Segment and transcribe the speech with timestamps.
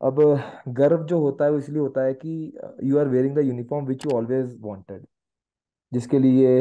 [0.00, 0.20] अब
[0.78, 2.30] गर्व जो होता है वो इसलिए होता है कि
[2.84, 5.06] you are wearing the uniform which you always wanted
[5.92, 6.60] जिसके लिए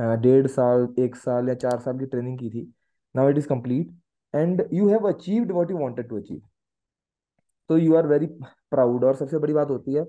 [0.00, 2.72] डेढ़ साल, एक साल या चार साल की ट्रेनिंग की थी।
[3.14, 3.90] Now it is complete
[4.34, 6.40] and you have achieved what you wanted to achieve
[7.70, 10.06] तो यू आर वेरी प्राउड और सबसे बड़ी बात होती है,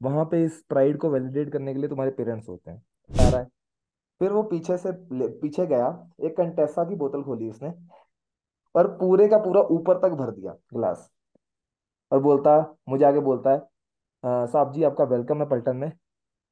[0.00, 3.40] वहाँ पे इस प्राइड को वैलिडेट करने के लिए तुम्हारे पेरेंट्स होते हैं। आ रहा
[3.40, 3.46] है?
[4.20, 5.86] फिर वो पीछे से पीछे गया,
[6.20, 7.72] एक कंटेसा की बोतल खोली उसने
[8.74, 11.10] और पूरे का पूरा ऊपर तक भर दिया गिलास
[12.12, 12.54] और बोलता
[12.88, 15.90] मुझे आगे बोलता है साहब जी आपका वेलकम है पलटन में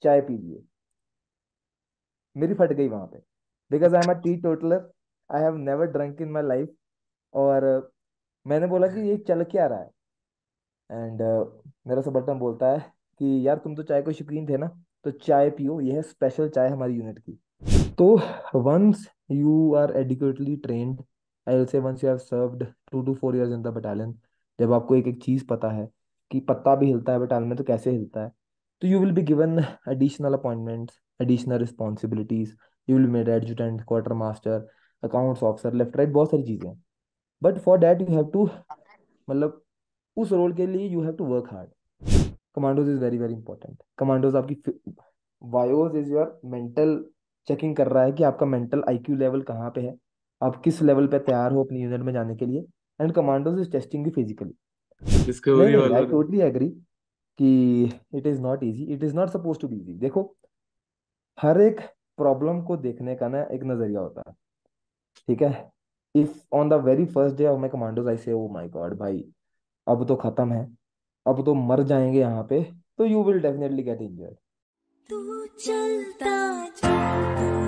[0.02, 0.62] चाय पीजिए।
[2.36, 3.18] मेरी फट गई वहाँ पे।
[3.70, 4.90] Because I am a teetotaller
[5.30, 6.74] I have never drunk in my life
[7.34, 7.66] और
[8.46, 9.90] मैंने बोला कि ये चल क्या रहा है?
[10.90, 12.78] एंड uh, मेरा सबल्टन बोलता है
[13.20, 14.66] कि यार तुम तो चाय को शौकीन थे ना
[15.04, 17.38] तो चाय पियो ये है स्पेशल चाय हमारी यूनिट की।
[17.98, 18.14] तो
[18.54, 21.02] once you are adequately trained
[21.46, 24.12] I will say once you have served two to four years in the battalion
[24.58, 25.88] जब आपको एक एक चीज़ पता है
[26.30, 28.32] कि पत्ता भी हिलता है बटालियन में तो कैसे हिलता है
[28.82, 32.56] तो you will be given additional appointments additional responsibilities
[32.88, 34.66] you will made adjutant quarter master
[35.02, 36.82] accounts officer left right बहुत सारी चीज़ें हैं।
[37.42, 38.48] But for that you have to
[39.28, 39.62] मतलब
[40.16, 41.70] उस रोल के लिए you have to work hard
[42.56, 44.56] commandos is very very important commandos आपकी
[45.42, 47.04] वायोज is your mental
[47.48, 49.94] checking कर रहा है कि आपका मेंटल आईक्यू लेवल कहाँ पे है,
[50.40, 52.64] आप किस लेवल पे तैयार हो अपनी यूनिट में जाने के लिए।
[53.00, 54.54] And commandos is testing you physically.
[55.26, 56.68] Discovery वाला आई टोटली एग्री
[57.38, 57.50] कि
[58.14, 60.22] it is not easy it is not suppose to be easy देखो
[61.38, 61.80] हर एक
[62.18, 64.34] प्रॉब्लम को देखने का ना एक नज़रिया होता है
[65.28, 65.70] ठीक है?
[66.14, 69.24] If on the very first day of my commandos I say oh my God भाई
[69.86, 70.64] अब तो खत्म है
[71.26, 72.62] अब तो मर जाएँगे यहाँ पे
[72.98, 74.34] तो you will definitely get injured
[75.08, 76.36] तू चलता
[76.70, 77.67] चल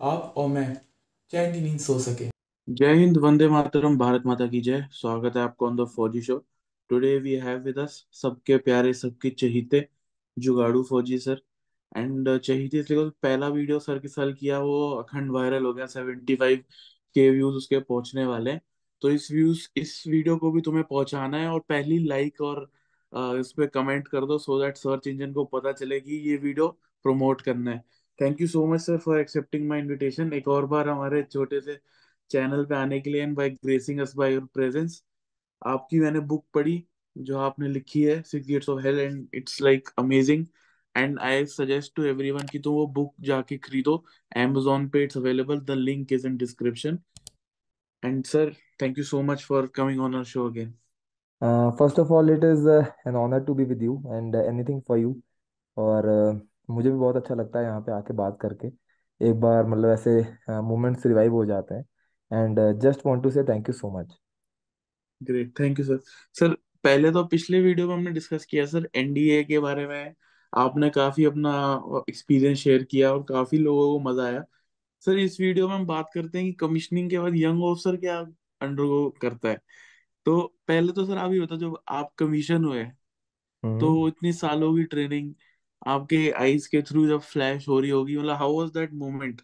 [0.00, 0.64] आप और मैं
[1.30, 2.28] चैन की नींद सो सके।
[2.68, 6.36] जय हिंद, वंदे मातरम, भारत माता की जय। स्वागत है आपको on the Fauji show
[6.90, 9.86] today we have with us सबके प्यारे, सबके चहीते,
[10.36, 11.40] जुगाड़ू फौजी सर
[11.92, 15.86] एंड चहीते, इसलिए क्योंकि पहला वीडियो सर के साल किया, वो अखंड वायरल हो गया
[15.88, 16.64] सेवेंटी फाइव
[17.16, 18.60] के व्यूज़ उसके पहुँचने वाले हैं।
[19.02, 22.70] तो इस व्यूज़ इस वीडियो को भी तुम्हें पहुंचाना है और पहली लाइक और
[23.40, 26.68] इस पे कमेंट कर दो सो दैट सर्च इंजन को पता चले कि ये वीडियो
[27.04, 27.82] प्रमोट करना है।
[28.20, 31.78] Thank you so much sir for accepting my invitation एक और बार हमारे छोटे से
[32.30, 35.02] चैनल पे आने के लिए and by gracing us by your presence
[35.62, 36.82] आपकी मैंने बुक पढ़ी
[37.16, 40.46] जो आपने लिखी है six gates of hell and it's like amazing
[40.94, 44.02] and I suggest to everyone कि तुम वो बुक जाके खरीदो
[44.38, 46.98] amazon पे it's available the link is in description
[48.02, 48.52] and sir
[48.82, 50.72] thank you so much for coming on our show again
[51.78, 52.68] first of all it is
[53.08, 55.14] an honour to be with you and anything for you
[55.76, 58.68] और uh, मुझे भी बहुत अच्छा लगता है यहाँ पे आके बात करके।
[59.20, 60.20] एक बार मतलब ऐसे
[60.62, 61.84] मोमेंट्स रिवाइव हो जाते हैं।
[62.30, 64.16] And just want to say thank you so much.
[65.20, 65.98] Great thank you sir.
[66.34, 66.54] Sir
[66.84, 70.14] पहले तो पिछले वीडियो में हमने डिस्कस किया सर एनडीए के बारे में।
[70.52, 71.52] आपने काफ़ी अपना
[72.08, 74.44] एक्सपीरियंस शेयर किया और काफ़ी लोगों को मज़ा आया।
[75.02, 78.18] सर इस वीडियो में हम बात करते हैं कि कमिश्निंग के बाद यंग ऑफिसर क्या
[78.60, 79.60] अंडरगो करता है।
[80.26, 84.74] तो पहले तो सर आप ये बताओ जब आप कमीशन हुए हम्म। तो इतनी सालों
[84.76, 85.32] की ट्रेनिंग
[85.86, 89.42] आपके आईज के थ्रू जब फ्लैश हो रही होगी मतलब how was that moment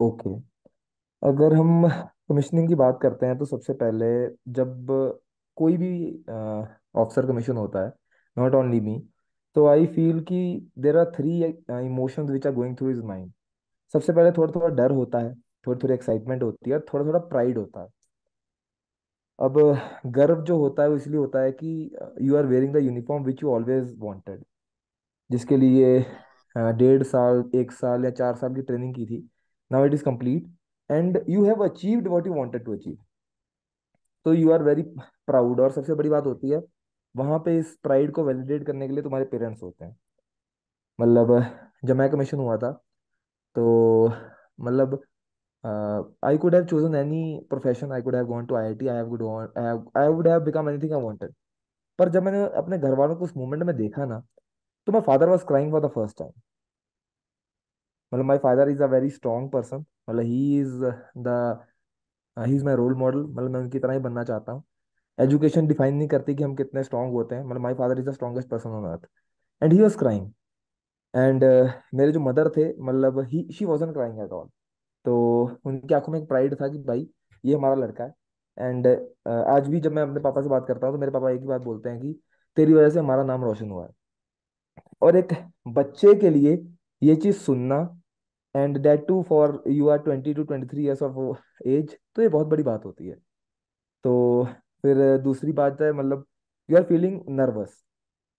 [0.00, 0.30] okay
[1.22, 1.88] अगर हम
[2.28, 4.06] कमीशनिंग की बात करते हैं तो सबसे पहले
[4.52, 4.86] जब
[5.56, 5.90] कोई भी
[6.96, 7.92] ऑफिसर कमीशन होता है
[8.36, 8.98] नॉट ओनली मी
[9.56, 10.38] तो आई फील कि
[10.78, 11.44] there are three
[11.86, 13.32] emotions which are going through his mind
[13.94, 15.34] सबसे पहले थोड़ा थोड़ा डर होता है
[15.66, 17.88] थोड़ी थोड़ी एक्साइटमेंट होती है और थोड़ा थोड़ा प्राइड होता है।
[19.38, 19.58] अब
[20.14, 21.90] गर्व जो होता है वो इसलिए होता है कि
[22.22, 24.44] you are wearing the uniform which you always wanted
[25.30, 25.98] जिसके लिए
[26.56, 29.28] डेढ़ साल, एक साल या चार साल की ट्रेनिंग की थी।
[29.70, 30.46] Now it is complete
[30.90, 32.96] and you have achieved what you wanted to achieve
[34.26, 34.82] तो यू आर वेरी
[35.26, 36.60] प्राउड और सबसे बड़ी बात होती है,
[37.14, 39.96] वहाँ पे इस प्राइड को वैलिडेट करने के लिए तुम्हारे पेरेंट्स होते हैं।
[40.98, 41.44] मतलब
[41.84, 42.70] जब मैं कमीशन हुआ था
[43.56, 44.08] तो
[44.60, 45.00] मतलब
[45.64, 49.64] I could have chosen any profession I could have gone to IIT I would I
[49.64, 51.34] have I would have become anything I wanted
[51.98, 54.22] पर जब मैंने अपने घर वालों को उस मोमेंट में देखा ना
[54.86, 56.32] तो my father was crying for the first time
[58.12, 60.84] मतलब my father is a very strong person मतलब he is
[61.18, 61.64] the
[62.36, 64.62] he is my role model मतलब मैं उनकी तरह ही बनना चाहता हूँ.
[65.18, 67.44] एजुकेशन डिफाइन नहीं करती कि हम कितने स्ट्रांग होते हैं.
[67.44, 69.06] मतलब my father is the strongest person on earth
[69.62, 70.30] and he was crying
[71.14, 71.44] and
[71.94, 74.48] मेरे जो मदर थे मतलब he she wasn't crying at all
[75.04, 77.06] तो उनकी आँखों में एक प्राइड था कि भाई,
[77.44, 78.14] ये हमारा लड़का है।
[78.58, 78.86] एंड
[79.28, 81.46] आज भी जब मैं अपने पापा से बात करता हूँ तो मेरे पापा एक ही
[81.46, 82.12] बात बोलते हैं कि,
[82.56, 83.90] तेरी वजह से हमारा नाम रोशन हुआ है।
[85.02, 85.32] और एक
[85.68, 86.54] बच्चे के लिए
[87.02, 87.76] ये चीज़ सुनना
[88.54, 92.28] and that too for you are twenty two twenty three years of age तो ये
[92.28, 93.14] बहुत बड़ी बात होती है।
[94.04, 94.44] तो
[94.84, 96.24] फिर दूसरी बात है मतलब
[96.68, 97.82] you are feeling nervous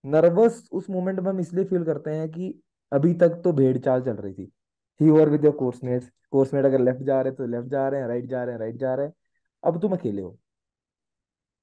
[0.03, 2.53] nervous उस मोमेंट में हम इसलिए फील करते हैं कि
[2.91, 4.51] अभी तक तो भेड़ चाल चल रही थी।
[4.99, 8.01] He were with your coursemates coursemate अगर लेफ़्ट जा रहे हैं तो लेफ़्ट जा रहे
[8.01, 9.13] हैं राइट जा रहे हैं राइट जा रहे हैं।
[9.63, 10.37] अब तुम अकेले हो।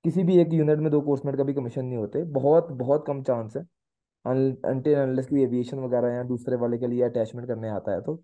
[0.04, 3.22] किसी भी एक यूनिट में दो कोर्समेट का भी कमीशन नहीं होते। बहुत बहुत कम
[3.22, 3.62] चांस है।
[5.42, 8.14] एविएशन वगैरह या दूसरे वाले के लिए अटैचमेंट करने आता है तो।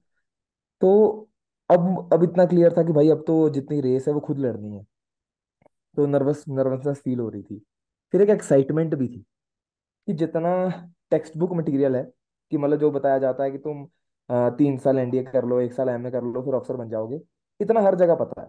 [0.82, 1.28] तो
[1.70, 4.76] अब अब इतना क्लियर था कि भाई अब तो जितनी रेस है वो खुद लड़नी
[4.76, 4.84] है।
[5.96, 7.62] तो नर्वस नर्वसनेस फील हो रही थी।
[8.12, 9.24] फिर एक एक्साइटमेंट भी थी।
[10.08, 10.50] कि जितना
[11.10, 12.02] टेक्स्ट बुक मटेरियल है,
[12.52, 13.86] कि मतलब जो बताया जाता है कि तुम
[14.28, 17.20] तीन साल एनडीए कर लो, एक साल एमए कर लो, फिर अफसर बन जाओगे।
[17.60, 18.48] इतना हर जगह पता है।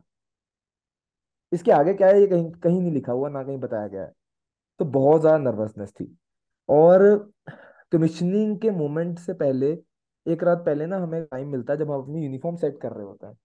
[1.52, 4.12] इसके आगे क्या है, ये कहीं कहीं नहीं लिखा हुआ, ना कहीं बताया गया है।
[4.80, 6.16] तो बहुत ज़्यादा नर्वसनेस थी।
[6.70, 7.32] और
[7.92, 9.72] कमीशनिंग के मोमेंट से पहले,
[10.26, 13.06] एक रात पहले ना हमें टाइम मिलता है जब हम अपनी यूनिफॉर्म सेट कर रहे
[13.06, 13.38] होते हैं।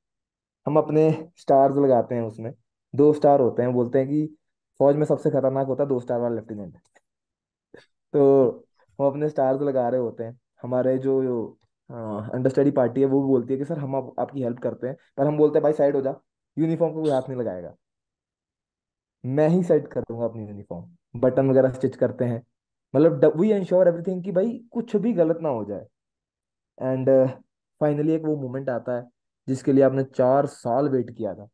[0.66, 2.52] हम अपने स्टार्स लगाते हैं उसमें।
[2.94, 4.26] दो स्टार होते हैं, बोलते हैं कि
[4.80, 6.76] फौज में सबसे खतरनाक होता है दो स्टार वाला लेफ्टिनेंट
[8.14, 8.22] तो
[8.98, 11.58] हम अपने स्टार्स लगा रहे होते हैं। हमारे जो
[11.92, 14.96] अंडरस्टडी पार्टी है वो भी बोलती है कि सर हम आप, आपकी हेल्प करते हैं।
[15.16, 16.14] पर हम बोलते हैं भाई साइड हो जा।
[16.56, 17.74] यूनिफॉर्म को कोई हाथ नहीं लगाएगा।
[19.24, 22.42] मैं ही सेट कर करूँगा अपनी यूनिफॉर्म। बटन वगैरह स्टिच करते हैं।
[22.94, 25.86] मतलब वी इंश्योर एवरीथिंग कि भाई कुछ भी गलत ना हो जाए।
[26.78, 27.08] एंड
[27.80, 29.08] फाइनली एक वो मोमेंट आता है
[29.48, 31.48] जिसके लिए आपने चार साल वेट किया था।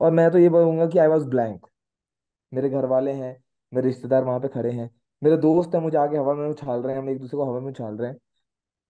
[0.00, 1.66] और मैं तो ये बोलूँगा कि आई वॉज़ ब्लैंक
[2.52, 3.36] मेरे घर वाले हैं
[3.72, 4.90] मेरे रिश्तेदार वहाँ पे खड़े हैं।
[5.22, 7.60] मेरे दोस्त हैं मुझे आगे हवा में उछाल रहे हैं हम एक दूसरे को हवा
[7.60, 8.16] में उछाल रहे हैं।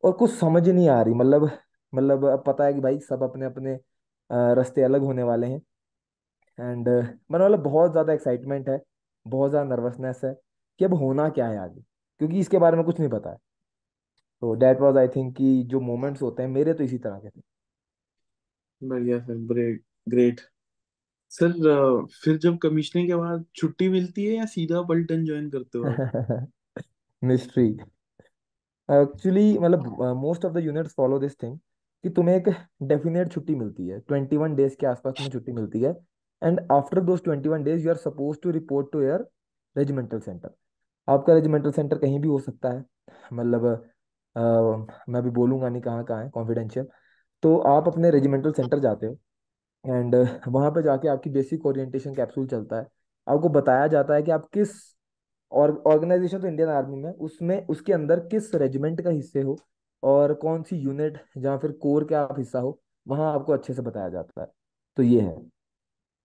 [0.02, 1.50] और कुछ समझ नहीं आ रही मतलब
[1.92, 3.74] मतलब अब पता है कि भाई सब अपने अपने
[4.54, 5.60] रास्ते अलग होने वाले हैं।
[6.58, 8.80] एंड मतलब मतलब बहुत ज़्यादा एक्साइटमेंट है
[9.26, 10.34] बहुत ज़्यादा नर्वसनेस है
[10.80, 11.80] कि अब होना क्या है आगे
[12.20, 13.38] क्योंकि इसके बारे में कुछ नहीं पता है।
[14.42, 17.30] तो डेट वाज आई थिंक कि जो मोमेंट्स होते हैं मेरे तो इसी तरह के
[17.30, 17.40] थे।
[18.82, 19.64] बढ़िया सर ब्रे
[20.06, 20.40] ग्रेट।
[21.32, 25.78] सर अ, फिर जब कमीशनिंग के बाद छुट्टी मिलती है या सीधा पलटन ज्वाइन करते
[25.78, 26.02] हो आप?
[27.22, 27.68] मिस्ट्री।
[28.88, 31.58] एक्चुअली मतलब most of the units follow this thing
[32.04, 32.48] कि तुम्हें एक
[32.82, 35.94] डेफिनेट छुट्टी मिलती है। ट्वेंटी वन डेज़ के आसपास तुम्हें छुट्टी मिलती है।
[36.42, 39.28] And after those twenty one days you are suppose to report to your
[39.76, 40.50] regimental centre
[41.08, 42.84] आपका रेजिमेंटल सेंटर कहीं भी हो सकता है।
[43.32, 43.62] मतलब
[44.36, 46.86] मैं अभी बोलूँगा नहीं कहाँ कहाँ है कॉन्फिडेंशियल
[47.42, 49.18] तो आप अपने रेजिमेंटल सेंटर जाते हो।
[49.84, 50.14] एंड
[50.48, 52.86] वहाँ पे जाके आपकी बेसिक ओरिएंटेशन कैप्सूल चलता है।
[53.26, 54.72] आपको बताया जाता है कि आप किस
[55.52, 59.58] और ऑर्गेनाइजेशन तो इंडियन आर्मी में उसमें उसके अंदर किस रेजिमेंट का हिस्से हो
[60.02, 63.82] और कौन सी यूनिट या फिर कोर का आप हिस्सा हो वहाँ आपको अच्छे से
[63.82, 64.46] बताया जाता है।
[64.96, 65.36] तो ये है।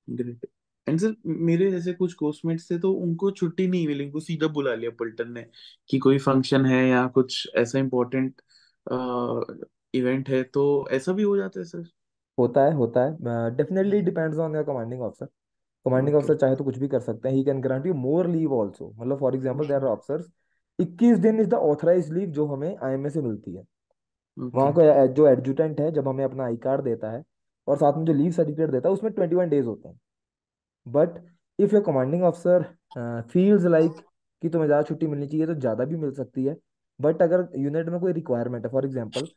[0.07, 0.45] ग्रेट
[0.87, 4.73] एंड सर मेरे जैसे कुछ कोर्समेट्स थे तो उनको छुट्टी नहीं मिली उनको सीधा बुला
[4.75, 5.45] लिया पलटन ने
[5.89, 8.41] कि कोई फ़ंक्शन है या कुछ ऐसा इम्पोर्टेंट
[9.93, 11.83] इवेंट है तो ऐसा भी हो जाता है सर
[12.37, 15.27] होता है होता है। Definitely depends on your commanding officer
[15.87, 18.53] commanding officer चाहे तो कुछ भी कर सकते हैं। He can grant you more leave
[18.53, 20.29] also मतलब for example there are officers
[20.79, 23.63] इक्कीस दिन इज़ द ऑथराइज लीव जो हमें आईएमए से मिलती है।
[24.37, 27.23] वहाँ का जो एडजुटेंट है जब हमें अपना आई कार्ड देता है
[27.67, 29.99] और साथ में जो लीव सर्टिफिकेट देता है उसमें ट्वेंटी वन डेज़ होते हैं।
[30.87, 31.17] But
[31.59, 32.65] if your commanding officer
[33.31, 33.95] feels like
[34.41, 36.55] कि तुम्हें ज़्यादा छुट्टी मिलनी चाहिए तो ज़्यादा भी मिल सकती है।
[36.99, 39.27] बट अगर यूनिट में कोई रिक्वायरमेंट है फॉर एग्जांपल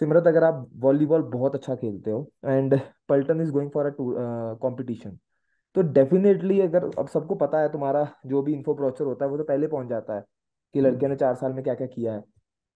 [0.00, 2.78] सिमरत अगर आप वॉलीबॉल बहुत अच्छा खेलते हो and
[3.08, 3.90] paltan is going for a
[4.62, 5.18] competition
[5.76, 9.36] तो डेफिनेटली अगर अब सबको पता है तुम्हारा जो भी इन्फो प्रोसेसर होता है वो
[9.38, 10.24] तो पहले पहुँच जाता है
[10.74, 12.20] कि लड़के ने चार साल में क्या क्या किया है।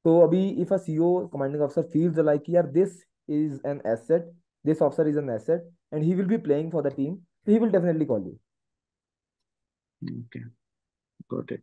[0.05, 4.33] तो अभी if a CEO commanding officer feels like यार this is an asset
[4.65, 7.59] this officer is an asset and he will be playing for the team तो he
[7.59, 8.39] will definitely call you
[10.03, 10.41] okay
[11.31, 11.63] got it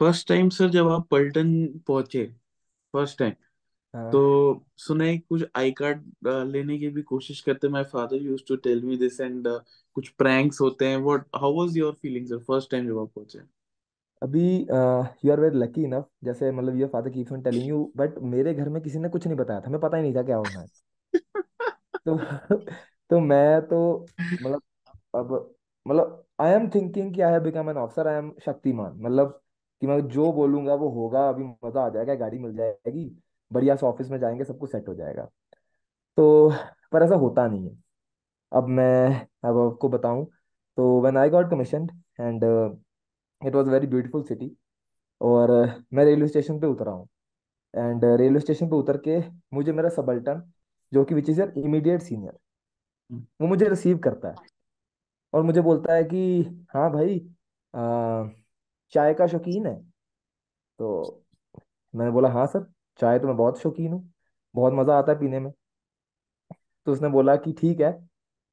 [0.00, 1.52] first time sir जब आप पलटन
[1.86, 2.26] पहुँचे
[2.94, 3.32] first time
[3.94, 6.02] हाँ। तो सुना है कुछ आई कार्ड
[6.46, 9.48] लेने की भी कोशिश करते my father used to tell me this and
[9.96, 13.38] कुछ प्रैंक्स होते हैं। What how was your feelings first time जब आप पहुँचे
[14.22, 14.42] अभी
[15.24, 18.54] you are very lucky enough जैसे मतलब your father keeps on telling you but मेरे
[18.54, 20.60] घर में किसी ने कुछ नहीं बताया था। हमें पता ही नहीं था क्या होना
[20.60, 20.66] है।
[22.06, 22.16] तो
[23.10, 23.80] तो मैं तो
[24.34, 24.62] मतलब
[25.14, 25.32] अब
[25.86, 29.40] मतलब आई एम थिंकिंग कि I have become an officer I am Shaktimaan मतलब
[29.82, 33.04] कि मैं जो बोलूँगा वो होगा अभी मज़ा आ जाएगा गाड़ी मिल जाएगी।
[33.50, 35.24] बढ़िया से ऑफ़िस में जाएँगे सब कुछ सेट हो जाएगा।
[36.18, 36.50] तो
[36.92, 37.76] पर ऐसा होता नहीं है।
[38.52, 40.26] अब मैं अब आपको बताऊँ
[40.78, 41.88] तो when I got commission
[42.20, 42.44] and
[43.42, 44.50] it was very beautiful city
[45.20, 47.08] और अ, मैं रेलवे स्टेशन पे उतरा हूँ।
[47.74, 49.20] एंड रेलवे स्टेशन पे उतर के
[49.54, 50.42] मुझे मेरा सबल्टन
[50.92, 52.38] जो कि which is your immediate senior
[53.40, 54.40] वो मुझे रिसीव करता है।
[55.32, 56.42] और मुझे बोलता है कि
[56.74, 57.18] हाँ भाई
[57.74, 57.78] अ,
[58.92, 59.74] चाय का शौकीन है।
[60.78, 61.22] तो
[61.94, 62.66] मैंने बोला हाँ सर।
[63.00, 64.12] चाय तो मैं बहुत शौकीन हूँ,
[64.54, 65.52] बहुत मज़ा आता है पीने में।
[66.86, 67.92] तो उसने बोला कि ठीक है।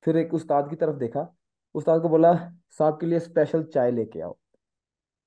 [0.03, 1.27] फिर एक उस्ताद की तरफ़ देखा।
[1.75, 2.33] उस्ताद को बोला,
[2.69, 4.33] साहब के लिए स्पेशल चाय लेके आओ।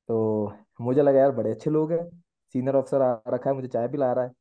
[0.08, 2.08] तो मुझे लगा, यार, बड़े अच्छे लोग हैं।
[2.54, 4.32] सीनियर अफसर आ रखा है, मुझे चाय पिला रहा है।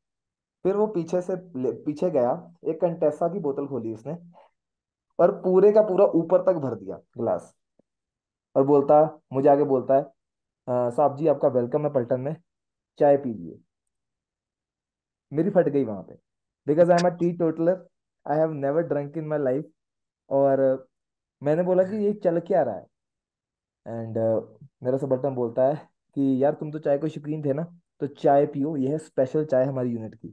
[0.64, 2.30] फिर वो पीछे से पीछे गया।
[2.64, 4.16] एक कंटेसा की बोतल खोली उसने
[5.18, 7.54] और पूरे का पूरा ऊपर तक भर दिया गिलास
[8.56, 12.36] और बोलता, मुझे आगे बोलता है साहब जी, आपका वेलकम है पलटन में।
[12.98, 13.58] चाय पीजिए।
[15.34, 16.14] मेरी फट गई वहाँ पे।
[16.66, 17.86] Because I am a teetotaller
[18.26, 19.70] I have never drunk in my life
[20.30, 20.60] और
[21.42, 22.86] मैंने बोला कि ये चल क्या रहा है?
[23.86, 24.42] एंड uh,
[24.84, 25.74] मेरा सबल्टन बोलता है
[26.16, 27.62] कि यार तुम तो चाय को शौकीन थे ना
[28.00, 30.28] तो चाय पियो ये है स्पेशल चाय हमारी यूनिट की।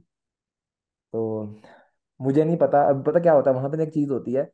[1.12, 1.60] तो
[2.20, 4.44] मुझे नहीं पता अब पता क्या होता है वहाँ पे ना एक चीज़ होती है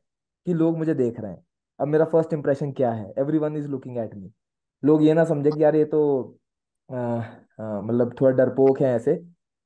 [0.47, 1.45] कि लोग मुझे देख रहे हैं।
[1.81, 3.12] अब मेरा फ़र्स्ट इंप्रेशन क्या है?
[3.19, 4.31] Every one is looking at me
[4.83, 6.00] लोग ये ना समझे कि यार ये तो
[6.88, 9.14] मतलब थोड़ा डरपोक है ऐसे।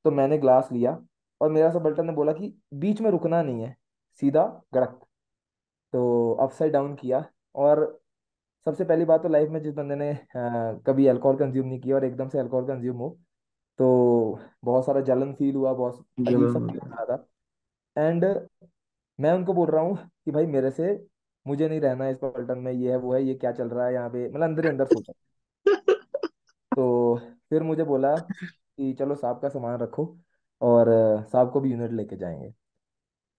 [0.05, 0.97] तो मैंने ग्लास लिया
[1.41, 3.75] और मेरा सबल्टन ने बोला कि बीच में रुकना नहीं है
[4.21, 4.43] सीधा
[4.73, 4.99] गड़क।
[5.93, 7.83] तो अपसाइड डाउन किया और
[8.65, 11.95] सबसे पहली बात तो लाइफ में जिस बंदे ने अ, कभी अल्कोहल कंज्यूम नहीं किया
[11.95, 13.09] और एकदम से अल्कोहल कंज्यूम हो
[13.79, 17.47] तो बहुत सारा जलन फील हुआ बहुत अजीब सा फील हो रहा था।
[17.95, 18.25] एंड
[19.19, 19.95] मैं उनको बोल रहा हूँ
[20.25, 20.93] कि भाई मेरे से
[21.45, 23.93] मुझे नहीं रहना इस पलटन में ये है वो है ये क्या चल रहा है
[23.93, 24.27] यहाँ पे?
[24.29, 25.13] मतलब अंदर ही अंदर सोचा।
[26.71, 27.17] तो
[27.49, 28.15] फिर मुझे बोला
[28.77, 30.05] कि चलो साहब का सामान रखो
[30.61, 30.87] और
[31.31, 32.53] साहब को भी यूनिट लेके जाएँगे।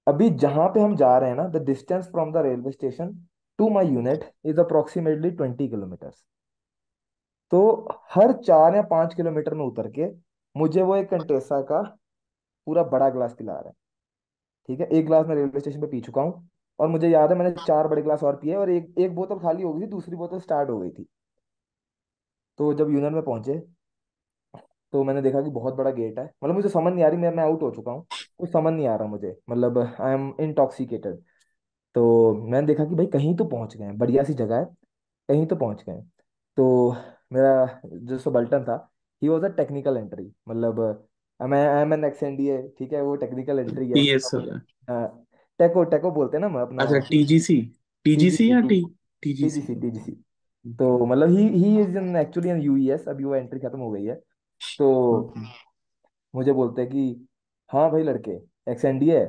[0.06, 3.14] अभी जहाँ पे हम जा रहे हैं ना the distance from the railway station
[3.58, 6.24] to my unit is approximately twenty kilometres
[7.52, 10.06] तो हर चार या पाँच किलोमीटर में उतर के
[10.56, 11.80] मुझे वो एक कंटेसा का
[12.66, 13.74] पूरा बड़ा ग्लास पिला रहा है।
[14.68, 14.86] ठीक है?
[14.88, 16.48] एक ग्लास मैं रेलवे स्टेशन पे पी चुका हूँ
[16.78, 19.62] और मुझे याद है मैंने चार बड़े ग्लास और पिए और एक एक बोतल खाली
[19.62, 21.06] हो गई थी, दूसरी बोतल स्टार्ट हो गई थी।
[22.58, 23.58] तो जब यूनियन में पहुँचे
[24.94, 27.30] तो मैंने देखा कि बहुत बड़ा गेट है। मतलब मुझे समझ नहीं आ रही मैं
[27.30, 28.06] मैं आउट हो चुका हूँ।
[28.38, 31.16] कुछ समझ नहीं आ रहा मुझे। मतलब आई एम इंटॉक्सिकेटेड
[31.94, 34.64] तो मैंने देखा कि भाई कहीं तो पहुँच गए हैं। बढ़िया सी जगह है।
[35.28, 36.02] कहीं तो पहुँच गए हैं।
[36.56, 36.90] तो
[37.32, 38.76] मेरा जो सबल्टन था
[39.22, 40.80] he was a technical entry मतलब
[41.40, 43.02] मैं I am an ex N D A ठीक है?
[43.02, 44.30] वो टेक्निकल एंट्री है। टीएस
[45.60, 47.60] टेको टेको बोलते हैं ना हम अपना। अच्छा टीजीसी
[48.06, 48.80] टीजीसी या टी
[49.22, 50.12] टीजीसी टीजीसी टीजीसी
[50.78, 54.04] तो मतलब he he is in actually in US अभी वो एंट्री खत्म हो गई
[54.04, 54.20] है।
[54.72, 54.90] तो
[56.34, 57.26] मुझे बोलते हैं कि
[57.70, 58.30] हाँ भाई लड़के
[58.68, 59.24] एक्स एन डी है।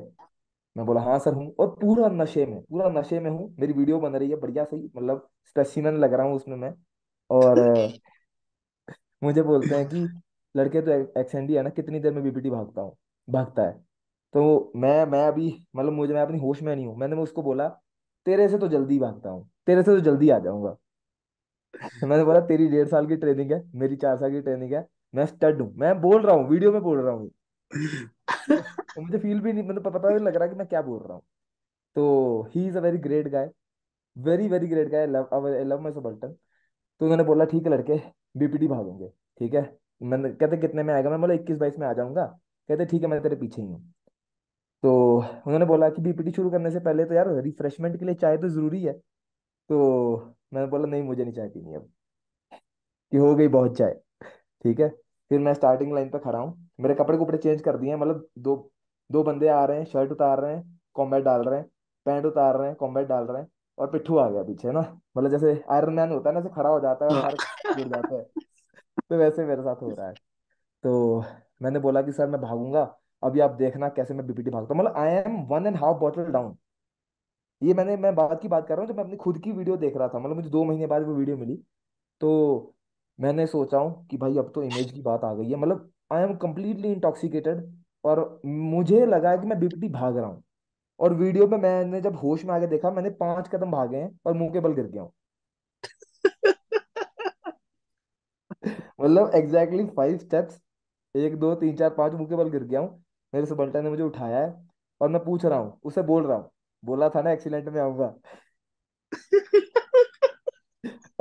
[0.75, 3.99] मैं बोला हाँ सर हूँ। और पूरा नशे में पूरा नशे में हूँ। मेरी वीडियो
[3.99, 6.73] बन रही है बढ़िया सही मतलब स्पेसिमेन लग रहा हूँ उसमें मैं।
[7.29, 7.59] और
[9.23, 10.01] मुझे बोलते हैं कि
[10.55, 12.95] लड़के तो एक्स एक्सएनडी है ना कितनी देर में बीपीटी भागता हूँ
[13.27, 13.73] भागता है?
[14.33, 17.67] तो मैं मैं अभी मतलब मुझे मैं अपनी होश में नहीं हूँ। मैंने उसको बोला
[18.25, 20.75] तेरे से तो जल्दी भागता हूँ तेरे से तो जल्दी आ जाऊँगा।
[22.03, 24.85] मैंने बोला तेरी डेढ़ साल की ट्रेनिंग है मेरी चार साल की ट्रेनिंग है
[25.15, 27.29] मैं स्टड हूँ, मैं बोल रहा हूँ, वीडियो में बोल रहा हूँ।
[28.95, 31.00] तो मुझे फील भी नहीं मतलब पता भी लग रहा है कि मैं क्या बोल
[31.00, 31.22] रहा हूँ।
[31.95, 33.50] तो he is a very great guy
[34.15, 36.36] very very great guy love I love my subaltern
[37.01, 37.95] तो उन्होंने बोला, ठीक है लड़के
[38.38, 39.07] बीपीटी भागेंगे,
[39.39, 39.62] ठीक है?
[40.01, 41.10] मैंने कहते कितने में आएगा?
[41.10, 42.25] मैं बोला, इक्कीस, बाईस में आ जाऊँगा।
[42.69, 43.79] कहते, ठीक है, मैं तेरे पीछे ही हूँ।
[44.84, 48.38] तो उन्होंने बोला कि बीपीटी शुरू करने से पहले तो यार रिफ्रेशमेंट के लिए चाय
[48.38, 51.89] तो ज़रूरी है। तो मैंने बोला, नहीं, मुझे नहीं चाय पीनी अब।
[53.12, 53.93] कि हो गई बहुत चाय,
[54.65, 54.89] ठीक है?
[55.32, 58.55] फिर मैं स्टार्टिंग लाइन पे खड़ा हूँ। मेरे कपड़े कपड़े चेंज कर दिए मतलब दो
[59.10, 61.65] दो बंदे आ रहे हैं शर्ट उतार रहे हैं कॉम्बैट डाल रहे हैं
[62.05, 64.82] पैंट उतार रहे हैं कॉम्बैट डाल रहे हैं और पिट्ठू आ गया पीछे ना?
[65.17, 67.36] मतलब जैसे आयरन मैन होता है ना खड़ा हो जाता है और
[67.75, 68.24] जुड़ जाते हैं।
[69.10, 70.13] तो वैसे मेरे साथ हो रहा है।
[70.84, 71.24] तो
[71.62, 72.84] मैंने बोला कि सर मैं भागूँगा,
[73.24, 76.32] अभी आप देखना कैसे मैं बीपीटी भागता हूँ। मतलब I am one and half bottle
[76.32, 76.55] down
[77.62, 79.77] ये मैंने, मैं बात की बात कर रहा हूँ, जब मैं अपनी खुद की वीडियो
[79.77, 81.55] देख रहा था मतलब मुझे दो महीने बाद वो वीडियो मिली।
[82.22, 82.75] तो
[83.19, 86.24] मैंने सोचा हूँ कि भाई अब तो इमेज की बात आ गई है। मतलब आई
[86.24, 87.63] एम कम्प्लीटली इंटॉक्सिकेटेड
[88.03, 90.43] और मुझे लगा है कि मैं बीपीटी भाग रहा हूँ।
[91.00, 94.34] और वीडियो में मैंने जब होश में आके देखा मैंने पाँच कदम भागे हैं और
[94.36, 95.13] मुँह के बल गिर गया हूँ।
[99.01, 100.62] मतलब एग्जैक्टली फाइव स्टेप्स
[101.15, 103.03] एक दो तीन चार पाँच मुँह के बल गिर गया हूँ।
[103.34, 104.53] मेरे सुबंटा ने मुझे उठाया है
[105.01, 106.50] और मैं पूछ रहा हूँ उसे बोल रहा हूँ
[106.84, 108.13] बोला था ना एक्सीडेंट में आऊँगा।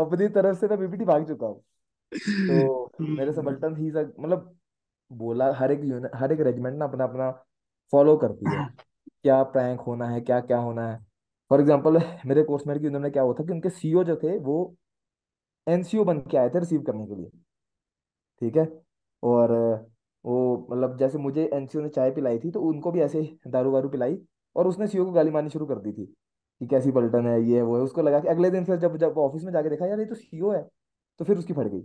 [0.01, 1.63] अपनी तरफ़ से मैं बीपीटी भाग चुका हूँ।
[2.15, 4.55] तो मेरे सबल्टन ही मतलब
[5.11, 7.31] बोला हर एक हर एक रेजिमेंट ना अपना अपना
[7.93, 8.67] फॉलो करती है।
[9.23, 10.99] क्या प्रैंक होना है क्या क्या होना है।
[11.51, 14.57] फॉर एग्ज़ाम्पल मेरे कोर्समेट की उन्होंने क्या हुआ था कि उनके सीईओ जो थे वो
[15.67, 17.31] एनसीओ बन के आए थे रिसीव करने के लिए।
[18.43, 18.69] ठीक है?
[19.23, 19.53] और
[20.25, 23.89] वो मतलब जैसे मुझे एनसीओ ने चाय पिलाई थी तो उनको भी ऐसे दारू वारू
[23.89, 24.19] पिलाई
[24.57, 26.05] और उसने सीईओ को गाली मारनी शुरू कर दी थी
[26.61, 29.19] कि कैसी पलटन है ये वो है। उसको लगा कि अगले दिन फिर जब जब
[29.19, 30.63] ऑफ़िस में जाके देखा यार ये तो सीईओ है।
[31.21, 31.81] तो फिर उसकी फट गई।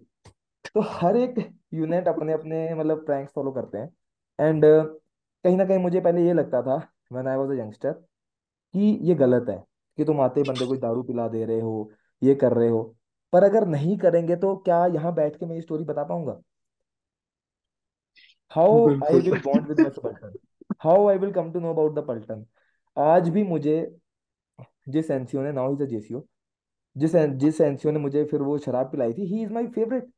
[0.76, 1.36] तो हर एक
[1.74, 3.90] यूनिट अपने अपने मतलब प्रैंक्स फॉलो करते हैं।
[4.40, 6.76] एंड कहीं ना कहीं मुझे पहले ये लगता था
[7.12, 9.58] when I was a youngster कि ये गलत है
[9.98, 12.84] कि तुम आते बंदे को दारू पिला दे रहे हो ये कर रहे हो।
[13.34, 16.40] पर अगर नहीं करेंगे तो क्या यहाँ बैठ के मैं ये स्टोरी बता पाऊँगा?
[18.52, 20.36] How I will bond with paltan
[20.82, 22.46] how I will come to know about the paltan
[22.98, 23.76] आज भी मुझे
[24.90, 26.20] जिस एनसीओ ने नाउ इज़ अ जेसीओ
[26.96, 30.12] जिस जिस एनसीओ ने मुझे फिर वो शराब पिलाई थी ही इज़ माई फेवरेट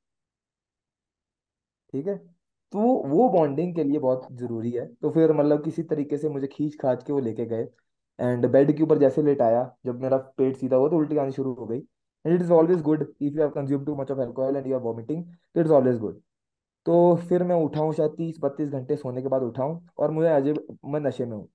[1.93, 2.15] ठीक है?
[2.73, 6.47] तो वो बॉन्डिंग के लिए बहुत ज़रूरी है। तो फिर मतलब किसी तरीके से मुझे
[6.47, 7.67] खींच खाच के वो लेके गए।
[8.19, 11.53] एंड बेड के ऊपर जैसे लेटाया, जब मेरा पेट सीधा हुआ तो उल्टी आनी शुरू
[11.53, 11.77] हो गई।
[12.25, 14.75] And it is always good if you have consume too much of alcohol and you
[14.75, 15.23] are vomiting
[15.55, 16.21] तो इज़ ऑलवेज गुड
[16.85, 20.53] तो फिर मैं उठाऊँ, शायद तीस बत्तीस घंटे सोने के बाद उठाऊँ और मुझे अजय
[20.85, 21.47] मैं नशे में हूँ।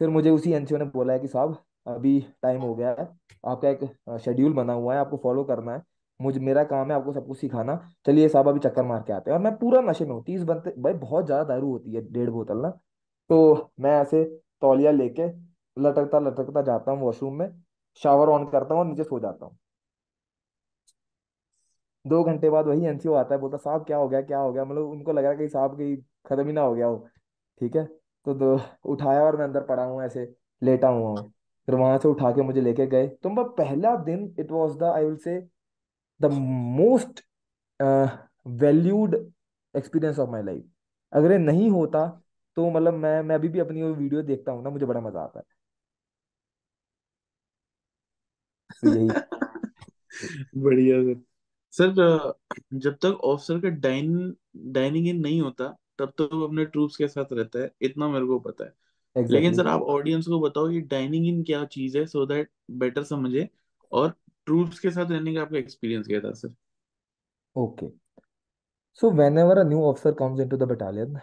[0.00, 3.08] फिर मुझे उसी एनसीओ ने बोला है कि साहब अभी टाइम हो गया है।
[3.44, 5.82] आपका एक शेड्यूल बना हुआ है, आपको फॉलो करना है।
[6.20, 9.30] मुझे, मेरा काम है आपको सब कुछ सिखाना। चलिए साहब, अभी चक्कर मार के आते
[9.30, 12.00] हैं। और मैं पूरा नशे में हूँ। तीस बनते भाई बहुत ज़्यादा दारू होती है,
[12.12, 12.70] डेढ़ बोतल ना।
[13.30, 14.24] तो मैं ऐसे
[14.62, 15.26] तौलिया लेके
[15.76, 17.48] लटकता लटकता जाता हूँ वॉशरूम में।
[18.02, 19.56] शावर ऑन करता हूँ और नीचे सो जाता हूँ।
[22.04, 24.20] दो घंटे बाद वही एनसीओ आता है, बोलता साहब, क्या हो गया?
[24.22, 24.64] क्या हो गया?
[24.64, 26.96] मतलब उनको लग रहा है कि साहब कहीं खत्म ही ना हो गया हो।
[27.60, 27.84] ठीक है?
[28.26, 31.32] तो दो, उठाया और मैं अंदर पड़ा हूँ ऐसे, लेटा हुआ हूँ।
[31.68, 34.82] फिर वहाँ से उठा के मुझे लेके गए। तो मैं पहला दिन it was the
[34.86, 35.38] I will say
[36.20, 37.20] the most
[38.60, 39.14] valued
[39.74, 40.64] experience of my life
[41.12, 42.06] अगर ये नहीं होता
[42.56, 45.20] तो मतलब मैं मैं अभी भी अपनी वो वीडियो देखता हूँ ना, मुझे बड़ा मज़ा
[45.20, 45.44] आता है।
[48.82, 49.08] तो यही।
[50.58, 51.20] बढ़िया सर।
[51.74, 52.32] सर
[52.76, 54.34] जब तक ऑफिसर का डाइन
[54.72, 58.26] डाइनिंग इन नहीं होता, तब तक वो अपने ट्रूप्स के साथ रहता है, इतना मेरे
[58.26, 58.72] को पता है।
[59.16, 63.02] लेकिन सर आप ऑडियंस को बताओ ये डाइनिंग इन क्या चीज़ है सो दैट बेटर
[63.04, 63.48] समझे
[63.92, 64.14] और
[64.46, 66.54] ट्रूप्स के साथ रहने का आपका एक्सपीरियंस क्या था sir
[67.56, 67.88] okay
[69.02, 71.18] so whenever a new officer comes into the battalion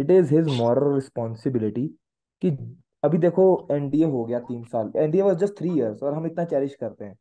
[0.00, 1.86] it is his moral responsibility
[2.42, 2.50] कि
[3.02, 6.44] अभी देखो एनडीए हो गया तीन साल। NDA was just three years और हम इतना
[6.44, 7.16] चेरिश करते हैं।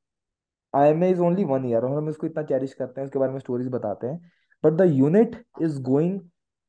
[0.73, 3.39] IMA is only one year और हम इसको इतना चेरिश करते हैं उसके बारे में
[3.39, 4.31] स्टोरीज बताते हैं।
[4.63, 6.19] But the unit is going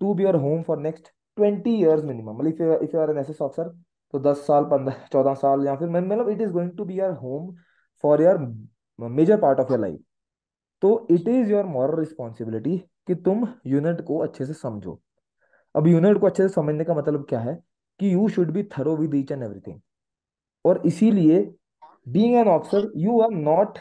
[0.01, 3.31] to be your home for next twenty years minimum मतलब if you are N S
[3.31, 3.69] S officer
[4.15, 7.13] तो दस साल, पंद्रह, चौदह साल, या फिर मतलब it is going to be your
[7.23, 7.55] home
[8.05, 8.39] for your
[8.99, 10.01] major part of your life
[10.83, 12.77] तो it is your moral responsibility
[13.09, 15.01] कि तुम यूनिट को अच्छे से समझो।
[15.75, 17.55] अब यूनिट को अच्छे से समझने का मतलब क्या है?
[18.01, 19.81] कि you should be thorough with each and everything
[20.65, 21.41] और इसीलिए
[22.09, 23.79] being an officer you are not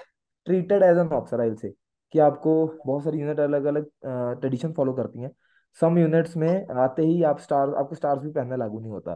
[0.47, 1.73] treated as an officer I say
[2.13, 2.53] कि आपको
[2.85, 5.31] बहुत सारी यूनिट अलग अलग ट्रेडिशन फॉलो करती हैं।
[5.77, 9.15] सम यूनिट्स में आते ही आप स्टार आपको स्टार्स भी पहनना लागू नहीं होता,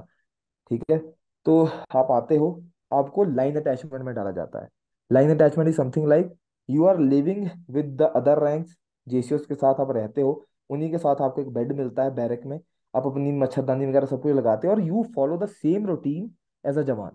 [0.72, 0.98] ठीक है?
[1.46, 1.64] तो
[1.96, 4.70] आप आते हो, आपको लाइन अटैचमेंट में डाला जाता है।
[5.12, 6.34] Line attachment is something like
[6.70, 8.76] you are living with the other ranks
[9.08, 12.42] जेसीओस के साथ आप रहते हो, उन्हीं के साथ आपको एक बेड मिलता है बैरक
[12.46, 12.60] में,
[12.94, 16.30] आप अपनी मच्छरदानी वगैरह सब कुछ लगाते हो और you follow the same routine
[16.64, 17.12] as a jawan.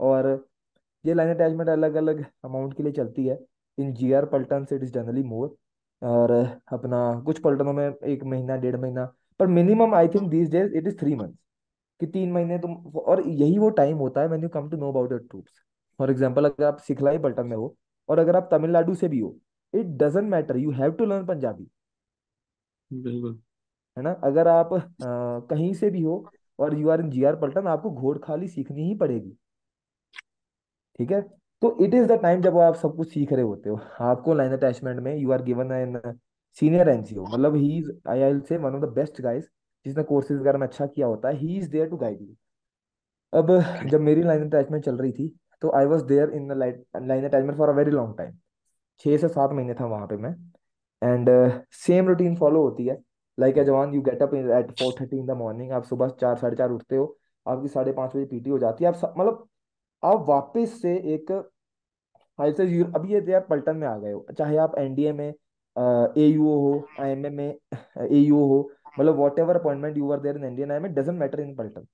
[0.00, 0.28] और
[1.04, 3.38] ये लाइन अटैचमेंट अलग अलग अमाउंट के लिए चलती है।
[3.78, 5.54] In G R paltan it is generally more
[6.02, 6.30] और
[6.72, 9.04] अपना कुछ पल्टनों में एक महीना डेढ़ महीना
[9.40, 11.38] पर minimum I think these days it is three months
[12.00, 14.90] कि तीन महीने तुम और यही वो टाइम होता है when you come to know
[14.92, 15.62] about your troops
[15.98, 17.74] for example अगर आप सिखलाई पलटन में हो
[18.08, 19.36] और अगर आप तमिलनाडु से भी हो
[19.74, 21.68] it doesn't matter you have to learn Punjabi
[22.90, 23.38] बिल्कुल।
[23.96, 24.10] है ना?
[24.24, 24.80] अगर आप अ,
[25.50, 26.16] कहीं से भी हो
[26.58, 29.36] और you are in G R paltan आपको घोड़खाली सीखनी ही पड़ेगी।
[30.98, 31.20] ठीक है?
[31.62, 34.52] तो इट इज़ द टाइम जब आप सब कुछ सीख रहे होते हो। आपको लाइन
[34.52, 36.00] अटैचमेंट में you are given an
[36.56, 39.44] senior NCO मतलब he is I I say one of the best guys
[39.86, 42.34] जिसने कोर्सेज वगैरह में अच्छा किया होता है। He is there to guide you
[43.32, 43.52] अब
[43.90, 45.28] जब मेरी लाइन अटैचमेंट चल रही थी
[45.62, 48.32] तो I was there in line attachment for a very long time
[49.04, 50.34] छः से सात महीने था वहाँ पे मैं।
[51.02, 51.30] एंड
[51.76, 53.00] सेम रूटीन फॉलो होती है।
[53.38, 56.36] Like a jawan you get up at four thirty in the morning आप सुबह चार,
[56.36, 59.46] साढ़े चार उठते हो, आपकी साढ़े पाँच बजे पीटी हो जाती है। आप मतलब
[60.02, 61.30] आप वापस से एक
[62.38, 65.26] फाइव से ज़ीरो अभी ये आप पलटन में आ गए हो। चाहे आप एनडीए में
[65.26, 68.68] ए यू हो आईएमए में ए यू हो
[68.98, 71.86] मतलब whatever appointment you are there in Indian IMA doesn't matter in paltan.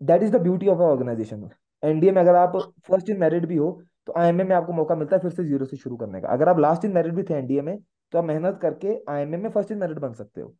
[0.00, 1.48] That is the beauty of organisation
[1.82, 2.56] NDA में अगर आप
[2.88, 3.70] फ़र्स्ट इन मेरिट भी हो
[4.06, 6.48] तो आईएमए में आपको मौका मिलता है फिर से ज़ीरो से शुरू करने का। अगर
[6.48, 7.76] आप लास्ट इन मेरिट भी थे एनडीए में
[8.12, 10.54] तो आप मेहनत करके आईएमए में फ़र्स्ट इन मेरिट बन सकते हो।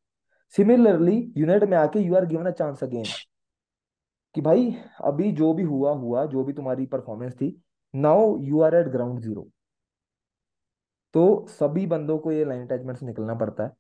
[0.54, 3.04] सिमिलरली यूनाइट में आके you are given a chance again
[4.34, 7.50] कि भाई, अभी जो भी हुआ हुआ, जो भी तुम्हारी परफॉर्मेंस थी
[7.94, 9.46] now you are at ground zero
[11.14, 13.70] तो सभी बंदों को ये लाइन अटैचमेंट से निकलना पड़ता है।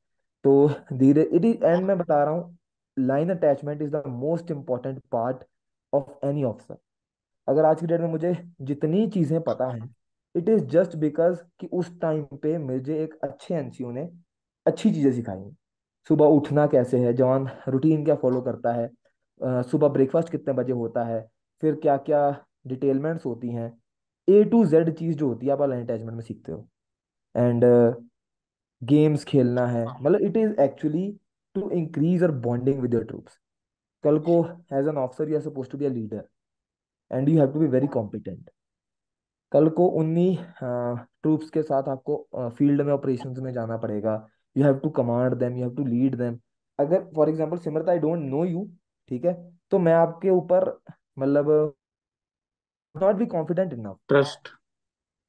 [0.44, 2.58] तो धीरे इट इज़ एंड मैं बता रहा हूँ
[2.96, 5.44] line attachment is the most important part
[5.92, 6.76] of any officer
[7.48, 9.94] अगर आज की डेट में मुझे जितनी चीज़ें पता हैं
[10.34, 14.08] इट इज़ जस्ट बिकॉज़ कि उस टाइम पे मुझे एक अच्छे एनसीओ ने
[14.66, 15.50] अच्छी चीज़ें सिखाई
[16.10, 18.90] सुबह उठना कैसे है, जवान रूटीन क्या फॉलो करता है
[19.62, 21.20] सुबह ब्रेकफास्ट कितने बजे होता है,
[21.62, 22.30] फिर क्या क्या
[22.66, 23.70] डिटेलमेंट्स होती हैं
[24.28, 26.68] ए टू जेड चीज़ जो होती है आप लाइन अटैचमेंट में सीखते हो।
[27.34, 27.64] एंड
[28.82, 31.10] गेम्स खेलना है। मतलब it is actually
[31.54, 33.38] to increase और बॉन्डिंग विद योर ट्रूप्स
[34.04, 34.42] कल को
[34.74, 36.24] as an officer you are suppose to be a leader
[37.10, 38.50] and you have to be very competent
[39.52, 44.14] कल को उन्हीं ट्रूप्स के साथ आपको फ़ील्ड में ऑपरेशंस में जाना पड़ेगा।
[44.56, 46.38] You have to command them you have to lead them
[46.78, 48.64] अगर for example Simrat I don't know you
[49.10, 49.34] ठीक है?
[49.70, 50.68] तो मैं आपके ऊपर
[51.18, 51.74] मतलब
[52.94, 54.48] not be confident enough trust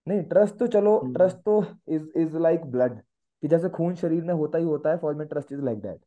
[0.08, 3.00] नहीं ट्रस्ट तो चलो ट्रस्ट तो इज़ इज़ लाइक ब्लड
[3.44, 6.00] कि जैसे खून शरीर में होता ही होता है फॉर में ट्रस्ट इज़ लाइक दैट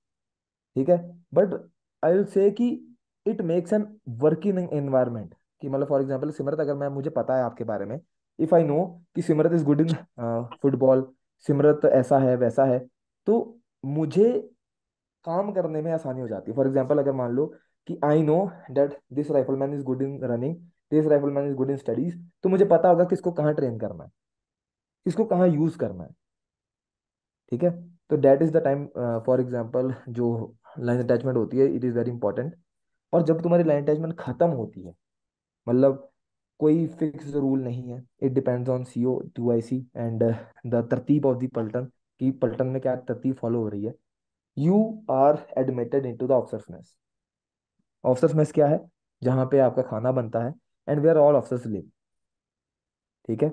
[0.77, 0.99] ठीक है?
[1.35, 1.55] बट
[2.03, 2.69] आई विल से कि
[3.27, 3.87] it makes an
[4.19, 7.99] working environment कि मतलब फॉर एग्जांपल सिमरत अगर मैं मुझे पता है आपके बारे में
[8.39, 9.95] इफ़ आई नो कि Simrat is good in
[10.63, 11.07] football
[11.47, 12.79] Simrat ऐसा है वैसा है
[13.27, 14.33] तो मुझे
[15.25, 16.57] काम करने में आसानी हो जाती है.
[16.57, 17.47] फॉर एग्ज़ाम्पल अगर मान लो
[17.89, 20.57] कि I know that this rifleman is good in running
[20.93, 24.11] this rifleman is good in studies तो मुझे पता होगा किसको कहाँ ट्रेन करना है।
[25.07, 26.11] किसको कहाँ यूज़ करना है।
[27.53, 27.71] ठीक है?
[28.11, 28.87] तो that is the time
[29.27, 32.55] for example जो लाइन अटैचमेंट होती है इट इज़ वेरी इंपॉर्टेंट
[33.13, 34.95] और जब तुम्हारी लाइन अटैचमेंट खत्म होती है
[35.67, 36.09] मतलब
[36.61, 40.23] कोई फिक्स रूल नहीं है it depends on C O two I C and
[40.67, 41.89] the तरतीब ऑफ़ द
[42.21, 43.95] कि पलटन में क्या तरतीब फॉलो हो रही है।
[44.57, 44.77] You
[45.11, 46.97] are admitted into the officers mess
[48.05, 48.81] officers mess क्या है?
[49.23, 50.55] जहाँ पे आपका खाना बनता है
[50.89, 51.83] and where all officers live
[53.29, 53.49] ठीक है?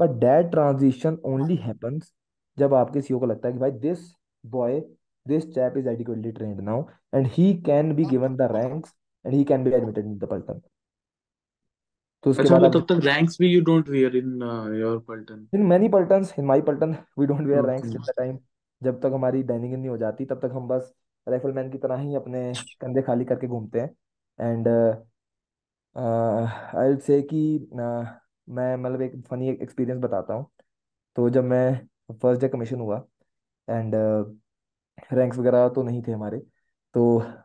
[0.00, 2.12] पर दैट ट्रांजिशन ओनली हैपन्स
[2.58, 4.10] जब आपके सीईओ को लगता है कि भाई this
[4.44, 4.80] boy
[5.26, 6.82] this chap is adequately trained now
[7.14, 10.60] and he can be given the ranks and he can be admitted in the paltan
[12.24, 14.42] तो उसके अच्छा बाद तब तक रैंक्स भी you don't wear in
[14.78, 18.38] your paltan in many Paltans in my paltan we don't wear ranks till the time
[18.82, 20.92] जब तक हमारी बैनिंग नहीं हो जाती तब तक हम बस
[21.26, 23.90] राइफलमैन की तरह ही अपने कंधे खाली करके घूमते हैं
[24.38, 24.68] एंड
[25.98, 27.38] आई विल से कि
[28.48, 30.46] मैं मतलब एक फनी एक्सपीरियंस बताता हूँ।
[31.16, 31.88] तो जब मैं
[32.22, 32.98] फ़र्स्ट डे कमीशन हुआ
[33.68, 33.94] एंड
[35.12, 36.38] रैंक्स वगैरह तो नहीं थे हमारे
[36.94, 37.02] तो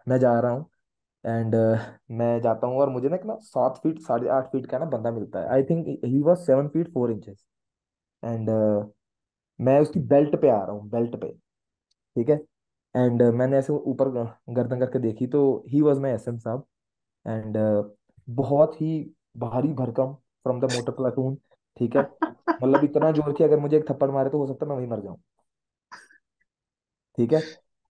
[0.10, 0.70] मैं जा रहा हूँ
[1.24, 1.80] एंड uh,
[2.12, 4.86] मैं जाता हूँ और मुझे ना एक ना सात फीट साढ़े आठ फीट का ना
[4.88, 7.46] बंदा मिलता है। I think he was seven feet four inches
[8.24, 8.50] and
[9.60, 11.32] मैं उसकी बेल्ट पे आ रहा हूँ बेल्ट पे
[11.92, 12.36] ठीक है?
[12.96, 14.10] एंड uh, मैंने ऐसे ऊपर
[14.52, 16.66] गर्दन करके देखी तो he was my S M साहब
[17.26, 17.58] एंड
[18.28, 19.00] बहुत ही
[19.38, 21.36] भारी भरकम फ्रॉम द मोटर प्लाटून
[21.78, 22.02] ठीक है?
[22.64, 24.88] मतलब इतना ज़ोर कि अगर मुझे एक थप्पड़ मारे तो हो सकता है मैं वहीं
[24.88, 25.18] मर जाऊँ।
[27.18, 27.42] ठीक है?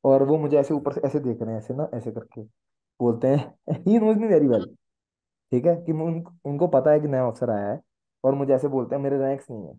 [0.03, 2.41] और वो मुझे ऐसे ऊपर से ऐसे देख रहे हैं ऐसे ना ऐसे करके
[2.99, 4.65] बोलते हैं। He knows me very well
[5.51, 5.75] ठीक है?
[5.77, 7.79] कि उन, उनको पता है कि नया अफसर आया है
[8.23, 9.73] और मुझे ऐसे बोलते हैं मेरे रैंक्स नहीं है।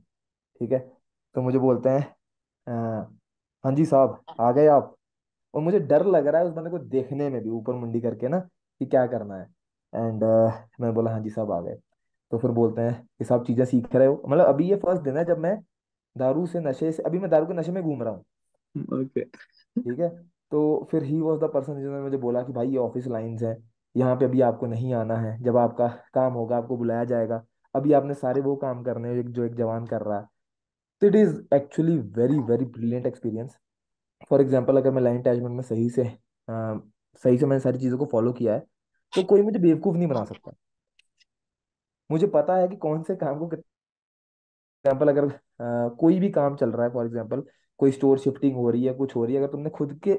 [0.61, 0.79] ठीक है?
[1.35, 2.01] तो मुझे बोलते हैं
[3.64, 4.95] हाँ जी साहब आ गए आप।
[5.55, 8.29] और मुझे डर लग रहा है उस बंदे को देखने में भी ऊपर मुंडी करके
[8.29, 9.47] ना कि क्या करना है।
[9.94, 10.24] एंड
[10.80, 11.74] मैं बोला हाँ जी साहब आ गए।
[12.33, 14.22] तो फिर बोलते हैं कि साहब चीज़ें सीख रहे हो?
[14.28, 15.57] मतलब अभी ये फ़र्स्ट दिन है जब मैं
[16.16, 18.24] दारू से नशे से अभी मैं दारू के नशे में घूम रहा हूँ।
[19.02, 20.09] ओके। ठीक है?
[20.52, 23.57] तो फिर ही वॉज़ द पर्सन जिन्होंने मुझे बोला कि भाई ये ऑफ़िस लाइंस हैं।
[23.94, 27.42] यहाँ पे अभी आपको नहीं आना है। जब आपका काम होगा आपको बुलाया जाएगा।
[27.74, 30.26] अभी आपने सारे वो काम करने हैं जो एक जवान कर रहा है।
[31.02, 33.57] तो it is actually very very brilliant experience
[34.30, 36.80] for example अगर मैं लाइन अटैचमेंट में सही से अ,
[37.24, 38.64] सही से मैंने सारी चीज़ों को फॉलो किया है
[39.14, 40.53] तो कोई मुझे बेवकूफ़ नहीं बना सकता।
[42.11, 43.46] मुझे पता है कि कौन से काम को
[44.85, 47.42] एग्ज़ाम्पल अगर अ, कोई भी काम चल रहा है फॉर एग्ज़ाम्पल
[47.81, 50.14] कोई स्टोर शिफ्टिंग हो रही है कुछ हो रही है अगर तुमने खुद के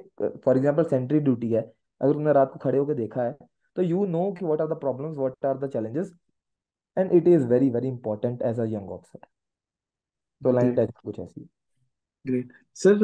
[0.46, 1.62] फॉर एग्ज़ाम्पल सेंट्री ड्यूटी है
[2.02, 3.36] अगर तुमने रात को खड़े होकर देखा है
[3.76, 6.12] तो यू नो कि what are the problems what are the challenges
[6.98, 9.28] and it is very very important as a young officer
[10.42, 11.48] तो लाइन अटैचमेंट कुछ ऐसी।
[12.26, 12.96] Great sir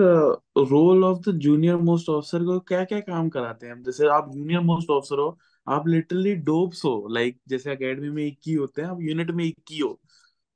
[0.70, 3.82] role of the junior most officer को क्या क्या काम कराते हैं?
[3.84, 8.40] जैसे आप जूनियर मोस्ट ऑफिसर हो आप लिटरली डोप्स हो लाइक जैसे अकेडमी में एक
[8.48, 10.00] ही होते हैं आप यूनिट में एक ही हो।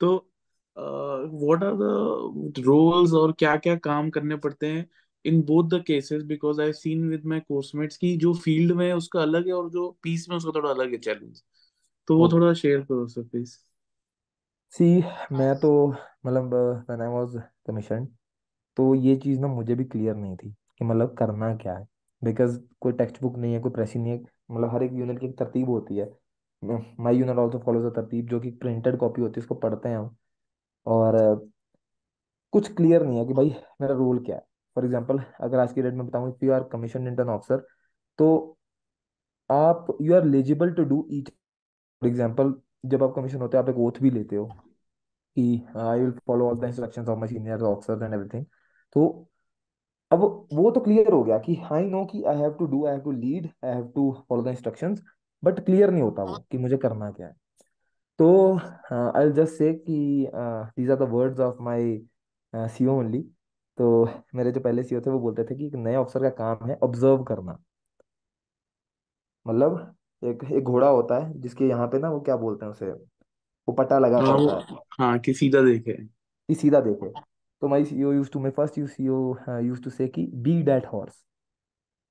[0.01, 0.15] तो
[0.77, 4.85] वॉट आर द रोल्स और क्या क्या काम करने पड़ते हैं
[5.25, 8.93] in both the cases because I seen with my coursemates की जो फ़ील्ड में है
[8.95, 11.43] उसका अलग है और जो पीस में उसका थोड़ा अलग है चैलेंज
[12.07, 13.57] तो वो थोड़ा शेयर करो सर प्लीज़
[14.73, 14.85] सी
[15.31, 15.69] मैं तो
[16.25, 16.53] मतलब
[16.89, 17.35] व्हेन आई वाज
[17.67, 18.05] कमीशन
[18.77, 21.87] तो ये चीज़ ना मुझे भी क्लियर नहीं थी कि मतलब करना क्या है।
[22.21, 25.25] बिकॉज़ कोई टेक्स्ट बुक नहीं है कोई प्रेसी नहीं है मतलब हर एक यूनिट की
[25.27, 26.09] एक तरतीब होती है।
[26.99, 29.97] My unit also follows a तरतीब जो कि प्रिंटेड कॉपी होती है, उसको पढ़ते हैं
[29.97, 30.15] हम।
[30.85, 31.49] और,
[32.53, 34.41] कुछ क्लियर नहीं है कि भाई मेरा रोल क्या है।
[34.77, 37.65] फॉर एग्ज़ाम्पल अगर आज की डेट में बताऊँ if you are commission intern officer
[38.19, 38.57] तो
[39.49, 42.53] आप you are eligible to do each for example
[42.85, 44.45] जब आप कमीशन होते हो, आप एक ओथ भी लेते हो
[45.37, 48.45] कि I will follow all the instructions of my seniors officers and everything
[48.95, 49.27] तो
[50.15, 50.21] अब
[50.53, 53.01] वो तो क्लियर हो गया कि आई नो कि I have to do I have
[53.01, 55.03] to lead I have to follow the instructions
[55.43, 57.33] but clear नहीं होता वो कि मुझे करना क्या है।
[58.19, 61.97] तो आई विल जस्ट से कि these are the words of my
[62.53, 63.21] CO only
[63.77, 63.87] तो
[64.35, 66.77] मेरे जो पहले सीओ थे वो बोलते थे कि एक नए अफसर का काम है
[66.83, 67.57] ऑब्ज़र्व करना।
[69.45, 72.91] मतलब एक एक घोड़ा होता है जिसके यहाँ पे ना वो क्या बोलते हैं उसे?
[73.67, 77.11] वो पट्टा लगा हाँ होता है। हाँ कि सीधा देखे। कि सीधा देखे।
[77.61, 79.19] तो my CO use to my first you CO
[79.61, 81.23] use to say be that horse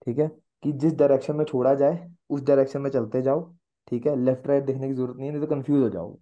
[0.06, 0.28] ठीक है?
[0.62, 3.42] कि जिस डायरेक्शन में छोड़ा जाए उस डायरेक्शन में चलते जाओ
[3.88, 4.16] ठीक है?
[4.16, 6.18] लेफ़्ट राइट देखने की ज़रूरत नहीं है नहीं तो कंफ्यूज हो जाओगे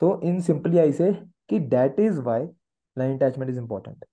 [0.00, 1.12] तो इन सिंपली आई से
[1.48, 2.44] कि that is why
[2.96, 4.04] line attachment is important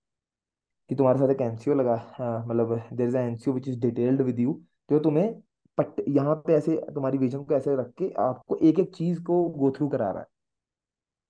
[0.89, 4.39] कि तुम्हारे साथ एक एनसीओ लगा हाँ, मतलब there is NCO which is detailed with
[4.39, 4.53] you
[4.89, 5.33] जो तुम्हें
[5.77, 9.43] पट यहाँ पे ऐसे तुम्हारी विजन को ऐसे रख के आपको एक एक चीज़ को
[9.49, 10.27] गो थ्रू करा रहा है।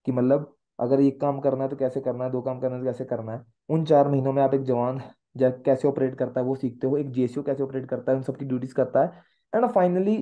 [0.08, 2.82] कि मतलब अगर एक काम करना है तो कैसे करना है, दो काम करना है
[2.82, 3.42] तो कैसे करना है?
[3.70, 5.02] उन चार महीनों में आप एक जवान
[5.38, 8.46] कैसे ऑपरेट करता है वो सीखते हो, एक जेसीओ कैसे ऑपरेट करता है, उन सबकी
[8.46, 10.18] ड्यूटीज़ करता है and finally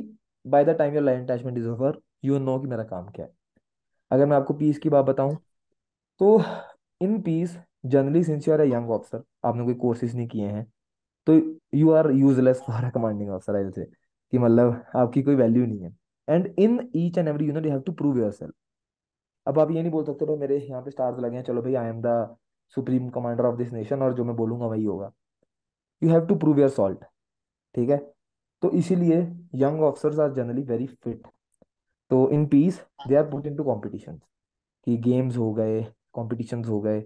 [0.46, 3.32] by the time your line attachment is over you know कि मेरा काम क्या है।
[4.12, 5.38] अगर मैं आपको पीस की बात बताऊँ
[6.22, 6.41] तो
[7.02, 10.65] in peace generally since you are a young officer आपने कोई कोर्सेज नहीं किए हैं
[11.28, 11.34] तो
[11.76, 15.82] you are useless for a commanding officer I say कि मतलब आपकी कोई वैल्यू नहीं
[15.82, 15.96] है।
[16.28, 18.54] And in each and every unit you have to prove yourself
[19.47, 21.75] अब आप ये नहीं बोल सकते, भाई मेरे यहाँ पे स्टार्स लगे हैं, चलो भाई
[21.75, 22.36] I am the
[22.75, 25.12] supreme commander of this nation और जो मैं बोलूँगा वही होगा।
[26.01, 27.03] You have to prove your salt
[27.75, 27.97] ठीक है?
[28.63, 29.19] तो इसीलिए
[29.55, 31.27] young officers are generally very fit
[32.12, 34.19] तो in peace they are put in to competition
[34.88, 37.01] कि गेम्स हो गए कॉम्पिटिशन हो गए,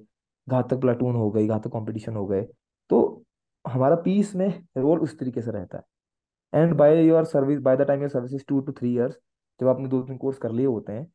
[0.48, 2.42] घातक प्लाटून हो गई, घातक कॉम्पिटिशन हो गए।
[2.90, 3.24] तो
[3.66, 7.82] हमारा पीस में रोल उस तरीके से रहता है। And by your service by the
[7.82, 9.18] time your service two to three years
[9.60, 11.06] जब आपने दो तीन कोर्स कर लिए होते हैं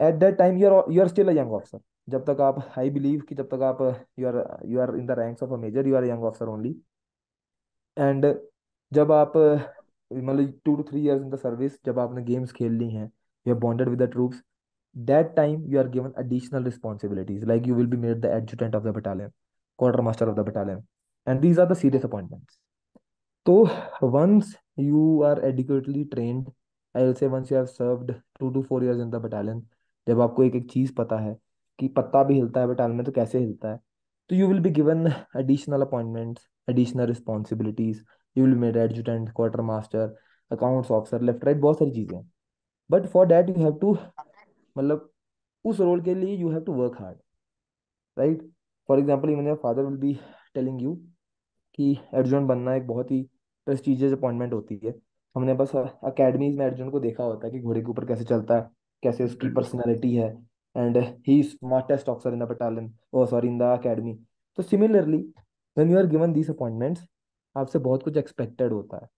[0.00, 2.90] at that time you are you are still a young officer जब तक आप आई
[2.90, 3.82] बिलीव कि जब तक आप
[4.18, 6.74] you are you are in the ranks of a major you are young officer only
[7.96, 8.26] and
[8.92, 12.90] जब आप मतलब two to three years in the service जब आपने गेम्स खेल ली
[12.90, 13.10] हैं
[13.46, 14.42] you are bonded with the troops
[14.96, 18.84] that time you are given additional responsibilities like you will be made the adjutant of
[18.84, 19.30] the battalion
[19.78, 20.82] quarter master of the battalion
[21.26, 22.58] and these are the serious appointments
[23.46, 23.62] तो
[24.08, 26.50] once you are adequately trained
[26.94, 29.66] I will say once you have served two to four years in the battalion
[30.08, 31.36] जब आपको एक एक चीज़ पता है
[31.78, 33.80] कि पत्ता भी हिलता है बटालियन में तो कैसे हिलता है
[34.30, 38.04] तो you will be given additional appointments additional responsibilities
[38.36, 40.16] you will made adjutant quarter master
[40.50, 42.20] accounts officer left right बहुत सारी चीज़ें
[42.90, 43.92] but for that you have to
[44.76, 45.10] मतलब
[45.64, 47.18] उस रोल के लिए you have to work hard
[48.16, 48.42] right
[48.88, 50.14] for example even father will be
[50.54, 50.94] telling you
[51.78, 53.22] कि adjutant बनना एक बहुत ही
[53.66, 54.94] प्रेस्टिजियस अपॉइंटमेंट होती है।
[55.36, 58.56] हमने बस अकेडमीज में एडजुटेंट को देखा होता है कि घोड़े के ऊपर कैसे चलता
[58.56, 58.68] है।
[59.02, 60.28] कैसे उसकी पर्सनैलिटी है?
[60.76, 60.96] And
[61.28, 64.14] he smartest officer in the battalion oh sorry in the academy
[64.58, 65.18] तो similarly
[65.76, 67.06] when you are given these appointments
[67.56, 69.08] आपसे बहुत कुछ एक्सपेक्टेड होता है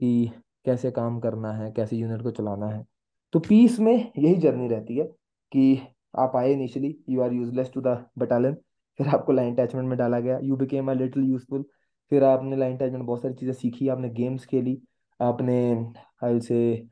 [0.00, 0.30] कि
[0.66, 2.84] कैसे काम करना है, कैसे यूनिट को चलाना है।
[3.32, 5.04] तो पीस में यही जर्नी रहती है
[5.52, 5.80] कि
[6.18, 8.54] आप आए initially you are useless to the battalion
[8.98, 11.64] फिर आपको लाइन अटैचमेंट में डाला गया। You became a little useful
[12.12, 14.80] फिर आपने लाइन अटैचमेंट बहुत सारी चीज़ें सीखी, आपने गेम्स खेली,
[15.20, 15.92] आपने
[16.24, 16.88] आई से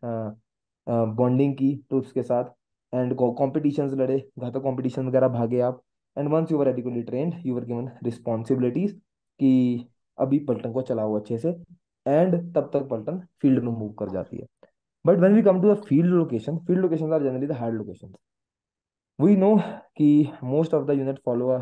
[0.88, 2.44] बॉन्डिंग की ट्रूप्स के साथ.
[2.92, 4.18] एंड कॉम्पिटिशन लड़े.
[4.38, 5.82] घातक कॉम्पिटिशन वगैरह भागे आप.
[6.16, 8.92] And once you were adequately trained you were given responsibilities
[9.40, 11.50] कि अभी पल्टन को चलाओ अच्छे से.
[12.06, 14.46] एंड तब तक पल्टन फ़ील्ड में मूव कर जाती है.
[15.04, 18.14] But when we come to the field location field location are generally the location
[19.18, 19.56] we know
[19.96, 21.56] कि most of the unit follow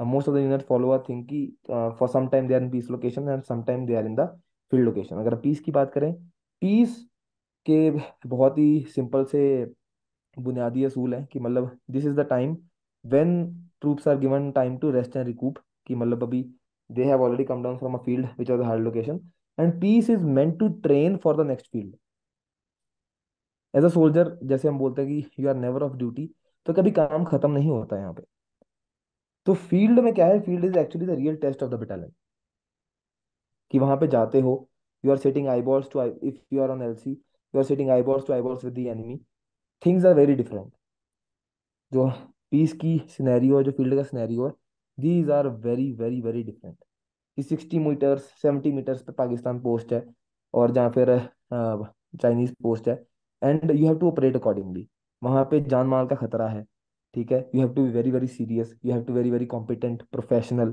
[0.00, 2.90] most of the unit follow a think की for some time they are in peace
[2.90, 4.26] location and some they are in the
[4.72, 6.12] field location अगर peace की बात करें
[6.62, 6.96] peace
[7.66, 7.90] के
[8.28, 9.42] बहुत ही simple से
[10.36, 12.56] बुनियादी असूल है कि मतलब this is the time
[13.04, 13.34] when
[13.80, 16.42] troops are given time to rest and recoup कि मतलब अभी
[16.90, 19.20] they have already come down from a field which was hard location
[19.58, 21.94] and peace is meant to train for the next field
[23.74, 26.28] as a soldier जैसे हम बोलते हैं कि you are never off duty
[26.66, 28.22] तो कभी काम खत्म नहीं होता यहाँ पे।
[29.46, 30.40] तो फ़ील्ड में क्या है?
[30.40, 32.12] Field is actually the real test of the battalion
[33.70, 34.52] कि वहाँ पे जाते हो
[35.04, 37.16] you are setting eyeballs to if you are on LC
[37.54, 39.16] you are setting eyeballs to eyeballs with the enemy
[39.82, 40.72] things are very different
[41.92, 42.08] जो
[42.50, 44.52] peace की scenario है, जो field का सिनेरियो है
[44.98, 46.76] these are very very very different
[47.38, 50.04] कि sixty metres seventy metres पे Pakistan post है
[50.54, 51.18] और जहाँ फिर
[52.22, 52.94] चाइनीज़ पोस्ट है.
[53.42, 54.86] And you have to operate accordingly
[55.22, 56.62] वहाँ पे जान माल का खतरा है,
[57.14, 57.38] ठीक है?
[57.54, 60.72] You have to be very very serious you have to very very competent professional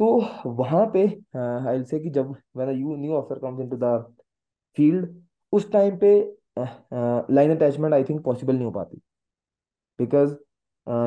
[0.00, 0.06] तो
[0.46, 1.04] वहाँ पे
[1.36, 3.92] आई से कि जब when you new officer comes into the
[4.76, 5.14] field
[5.56, 6.10] उस टाइम पे
[6.58, 9.00] line attachment I think possible नहीं हो पाती।
[9.98, 10.34] Because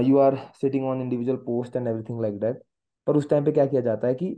[0.08, 2.62] you are sitting on individual post and everything like that
[3.08, 4.30] पर उस टाइम पे क्या किया जाता है कि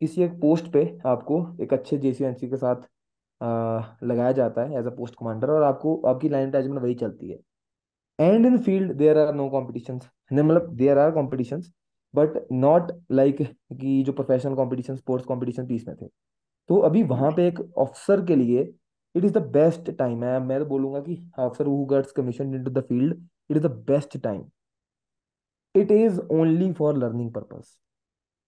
[0.00, 2.82] किसी एक पोस्ट पे आपको एक अच्छे जेसीएनसी के साथ
[4.04, 7.38] लगाया जाता है एज अ पोस्ट कमांडर और आपको, आपकी लाइन अटैचमेंट वही चलती है।
[8.18, 11.72] And in field there are no competitions मतलब there are competitions
[12.14, 16.06] but not like कि जो professional competition sports competition peace में थे।
[16.68, 18.64] तो अभी वहाँ पे एक ऑफिसर के लिए
[19.16, 22.70] it is the best time है मैं तो बोलूँगा कि officer who gets commission into
[22.70, 23.14] the field
[23.50, 24.44] it is the best time
[25.74, 27.76] it is only for learning purpose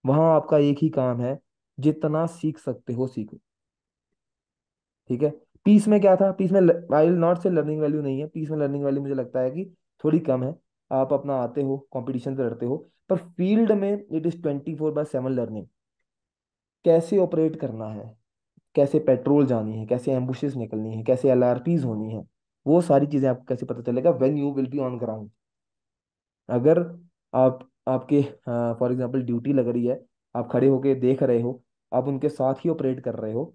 [0.05, 1.37] वहाँ आपका एक ही काम है,
[1.77, 3.39] जितना सीख सकते हो सीखो।
[5.09, 5.29] ठीक है?
[5.65, 6.31] पीस में क्या था?
[6.31, 6.59] पीस में
[6.95, 9.49] I will not say learning value नहीं है पीस में लर्निंग वैल्यू मुझे लगता है
[9.51, 9.65] कि
[10.03, 10.53] थोड़ी कम है।
[10.91, 12.77] आप अपना आते हो कंपटीशन से लड़ते हो,
[13.09, 15.67] पर फ़ील्ड में it is twenty four by seven learning
[16.85, 18.18] कैसे ऑपरेट करना है?
[18.75, 22.23] कैसे पेट्रोल जानी है, कैसे एम्बुशेस निकलनी है, कैसे एलआरपीज होनी है,
[22.65, 25.29] वो सारी चीज़ें आपको कैसे पता चलेगा when you will be on ground
[26.49, 26.79] अगर
[27.33, 28.21] आप, आपके
[28.79, 29.99] फॉर एग्ज़ाम्पल ड्यूटी लग रही है,
[30.35, 33.53] आप खड़े होके देख रहे हो, आप उनके साथ ही ऑपरेट कर रहे हो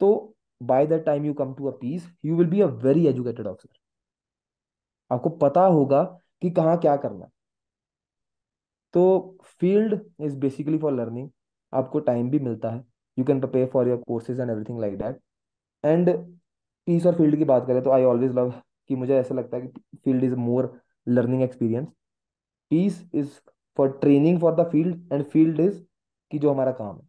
[0.00, 3.46] तो by the time you come to a peace you will be a very educated
[3.46, 3.78] officer
[5.10, 6.02] आपको पता होगा
[6.42, 7.30] कि कहाँ क्या करना है.
[8.94, 11.28] तो field is basically for learning
[11.72, 12.84] आपको टाइम भी मिलता है.
[13.18, 15.20] You can prepare for your courses and everything like that
[15.84, 16.10] and
[16.86, 18.50] peace और फ़ील्ड की बात करें तो आई ऑलवेज लव
[18.88, 20.72] कि मुझे ऐसा लगता है कि field is more
[21.08, 21.88] learning experience
[22.70, 23.30] peace is
[23.76, 25.82] for training for the field and field is
[26.30, 27.02] कि जो हमारा काम है.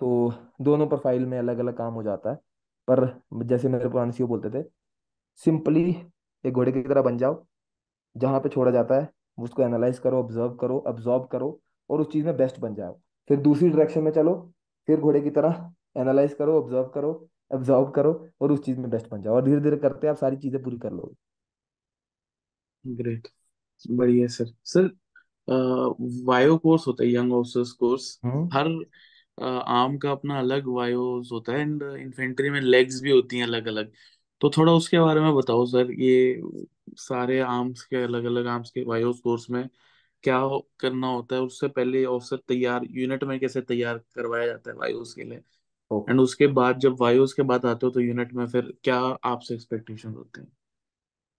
[0.00, 2.36] तो दोनों प्रोफ़ाइल में अलग अलग काम हो जाता है.
[2.88, 4.64] पर जैसे मेरे पुराने सीओ बोलते थे
[5.40, 5.90] सिंपली
[6.44, 7.44] एक घोड़े की तरह बन जाओ,
[8.16, 12.26] जहाँ पे छोड़ा जाता है, उसको एनालाइज करो ऑब्ज़र्व करो ऑब्जॉर्व करो और उस चीज़
[12.26, 12.98] में बेस्ट बन जाओ.
[13.30, 14.34] फिर दूसरी डायरेक्शन में चलो
[14.88, 17.12] फिर घोड़े की तरह एनालाइज करो ऑब्ज़र्व करो
[17.52, 20.36] अब्जॉर्ब करो और उस चीज़ में बेस्ट बन जाओ और धीरे धीरे करते आप सारी
[20.36, 21.14] चीज़ें पूरी कर लोगे।
[22.84, 23.28] ग्रेट
[23.84, 24.90] बढ़िया सर। सर
[26.26, 28.18] वायो कोर्स होता है यंग ऑफिसर्स कोर्स
[28.52, 28.68] हर
[29.38, 33.66] आर्म का अपना अलग वायोस होता है एंड इन्फेंट्री में लेग्स भी होती हैं अलग
[33.66, 33.92] अलग
[34.40, 36.40] तो थोड़ा उसके बारे में बताओ सर ये
[36.98, 39.68] सारे आर्म्स के अलग अलग आर्म्स के वायोस कोर्स में
[40.24, 44.70] क्या हो- करना होता है उससे पहले ऑफिसर तैयार यूनिट में कैसे तैयार करवाया जाता
[44.70, 45.42] है वायोस के लिए?
[46.06, 49.54] एंड उसके बाद जब वायोस के बाद आते हो तो यूनिट में फिर क्या आपसे
[49.54, 50.52] एक्सपेक्टेशन होते हैं?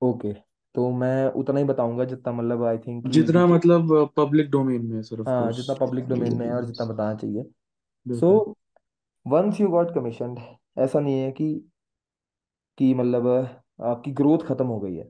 [0.01, 0.31] ओके
[0.75, 5.21] तो मैं उतना ही बताऊँगा जितना मतलब आई थिंक जितना मतलब पब्लिक डोमेन में सर
[5.21, 7.43] ऑफ़ हाँ जितना पब्लिक डोमेन में है और जितना बताना चाहिए।
[8.05, 8.31] So
[9.25, 10.35] once you got commission
[10.79, 11.53] ऐसा नहीं है कि
[12.77, 13.27] कि मतलब
[13.83, 15.03] आपकी ग्रोथ खत्म हो गई है।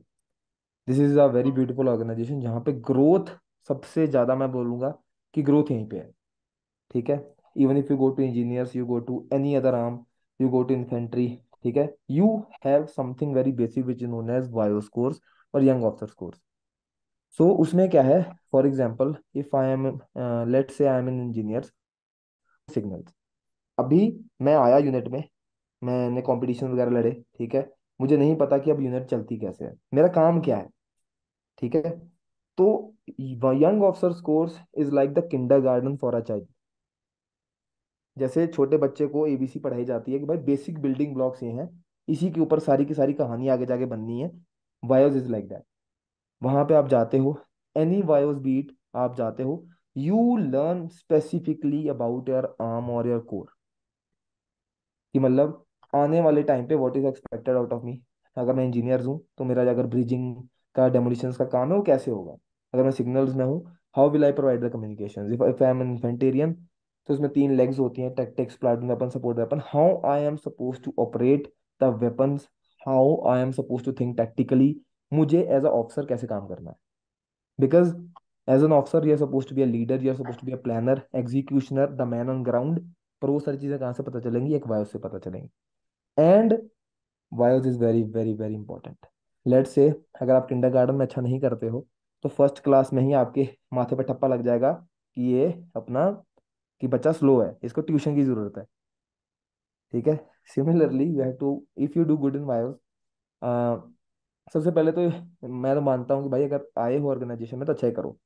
[0.88, 3.36] This is a very beautiful organisation जहाँ पे ग्रोथ
[3.70, 4.90] सबसे ज़्यादा मैं बोलूँगा
[5.34, 6.12] कि ग्रोथ यहीं पे है,
[6.92, 7.36] ठीक है?
[7.56, 10.04] Even if you go to engineers you go to any other arm
[10.40, 11.28] you go to infantry
[11.64, 11.94] ठीक है?
[12.12, 12.28] You
[12.66, 15.22] have something very basic which known as YOs course
[15.54, 16.40] और यंग ऑफिसर्स कोर्स
[17.40, 18.22] सो उसमें क्या है?
[18.52, 19.88] For example if I am
[20.52, 21.72] let say I am in engineers
[22.68, 23.14] signals
[23.78, 24.00] अभी
[24.42, 25.24] मैं आया unit में,
[25.82, 27.70] मैंने कॉम्पिटिशन वगैरह लड़े, ठीक है?
[28.00, 30.70] मुझे नहीं पता कि अब यूनिट चलती कैसे है। मेरा काम क्या है,
[31.58, 31.90] ठीक है?
[32.58, 35.28] तो young officers course is like the
[35.62, 36.48] kindergarten for a child
[38.18, 41.70] जैसे छोटे बच्चे को एबीसी पढ़ाई जाती है कि भाई बेसिक बिल्डिंग ब्लॉक्स ये हैं,
[42.08, 44.32] इसी के ऊपर सारी की सारी कहानी आगे जाके बननी है।
[44.84, 45.64] वायोज इज़ लाइक दैट
[46.42, 47.38] वहाँ पे आप जाते हो
[47.76, 49.64] एनी वायोज बीट आप जाते हो
[49.98, 53.48] you learn specifically about your arm और योर कोर
[55.16, 55.64] कि मतलब
[55.94, 58.00] आने वाले टाइम पे what is expected out of me
[58.38, 60.36] अगर मैं इंजीनियर हूँ तो मेरा अगर ब्रिजिंग
[60.76, 62.36] का डेमोलिशन का काम है, वो कैसे होगा?
[62.76, 63.58] अगर मैं सिग्नल्स में हूँ
[63.98, 68.02] how will I provide the communication if I am infantrian तो उसमें तीन लेग्स होती
[68.02, 71.52] हैं tactics platoon weapon support weapon how I am suppose to operate
[71.82, 72.48] the weapons
[72.88, 74.76] how I am suppose to think tactically
[75.12, 76.76] मुझे as a officer कैसे काम करना है?
[77.60, 77.92] Because
[78.48, 80.96] as an officer, you're supposed to be a leader, you're supposed to be a planner,
[81.20, 82.80] executioner, the man on ground.
[83.22, 84.56] पर वो सारी चीज़ें कहाँ से पता चलेंगी?
[84.56, 85.50] एक वायु से पता चलेंगी।
[86.18, 86.58] And
[87.32, 89.08] YOs is very very very important
[89.46, 89.88] let say
[90.22, 91.86] अगर आप किंडरगार्टन में अच्छा नहीं करते हो
[92.24, 96.10] तो फ़र्स्ट क्लास में ही आपके माथे पर ठप्पा लग जाएगा कि ये अपना,
[96.82, 98.66] कि बच्चा स्लो है, इसको ट्यूशन की ज़रूरत है।
[99.94, 100.16] ठीक है?
[100.56, 102.74] Similarly you have to if you do good in YOs
[104.54, 105.02] सबसे पहले तो
[105.50, 108.18] मैं तो मानता हूँ कि भाई अगर आए हो ऑर्गेनाइजेशन में तो अच्छा ही करो।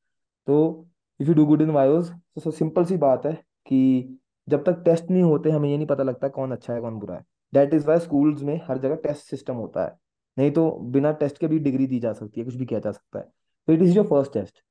[0.48, 0.88] तो
[1.20, 3.34] if you do good in YOs तो सिंपल सी बात है
[3.68, 4.18] कि
[4.48, 7.16] जब तक टेस्ट नहीं होते, हमें ये नहीं पता लगता कौन अच्छा है, कौन बुरा
[7.16, 9.98] है। दैट इज़ वाई स्कूल्स में हर जगह टेस्ट सिस्टम होता है।
[10.38, 12.92] नहीं तो बिना टेस्ट के भी डिग्री दी जा सकती है, कुछ भी किया जा
[12.92, 13.26] सकता है।
[13.68, 14.64] तो it is your first test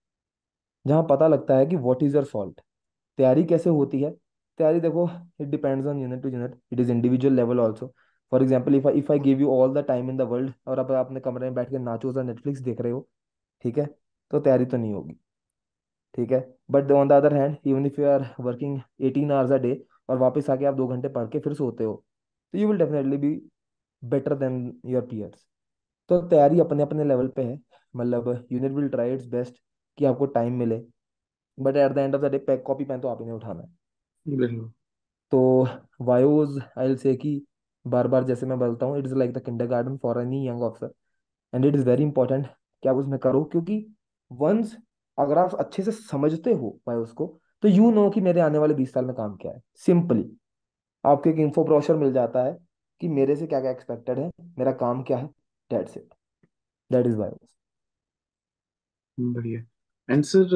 [0.86, 2.61] जहाँ पता लगता है कि वॉट इज़ योर सॉल्ट
[3.18, 4.11] तैयारी कैसे होती है?
[4.59, 5.09] तैयारी देखो
[5.41, 7.86] it depends on unit to unit it is individual level also
[8.32, 10.93] for example if if I give you all the time in the world और अब
[10.93, 13.07] आप अपने कमरे में बैठ के नाचो और नेटफ्लिक्स देख रहे हो,
[13.64, 13.86] ठीक है?
[14.30, 15.14] तो तैयारी तो नहीं होगी,
[16.14, 16.41] ठीक है?
[16.70, 19.72] But on the other hand even if you are working eighteen hours a day
[20.09, 21.95] और वापस आके आप दो घंटे पढ़ के फिर सोते हो
[22.55, 23.34] तो you will definitely be
[24.03, 25.47] better than your peers
[26.11, 27.57] तो तैयारी अपने अपने लेवल पे है
[27.95, 29.61] मतलब unit will try its best
[29.99, 30.80] कि आपको टाइम मिले।
[31.59, 33.62] But at the end of the day pack copy pen तो आप ही ने उठाना
[33.62, 33.68] है।
[35.32, 35.66] तो
[36.03, 37.41] वायोज आई विल से कि
[37.86, 40.93] बार बार जैसे मैं बोलता हूँ it is like the kindergarten for any young officer
[41.53, 42.47] and it is very important
[42.82, 43.84] कि आप उसमें करो क्योंकि
[44.30, 44.76] वंस
[45.18, 47.26] अगर आप अच्छे से समझते हो वायोज को
[47.62, 50.24] तो यू नो कि मेरे आने वाले बीस साल में काम क्या है। सिंपली
[51.05, 52.57] आपको एक इंफो ब्रोशर मिल जाता है
[53.01, 55.26] कि मेरे से क्या क्या एक्सपेक्टेड है मेरा काम क्या है
[55.70, 56.14] that's it
[56.91, 57.58] that is YOs
[59.19, 59.61] बढ़िया।
[60.09, 60.55] एंड सर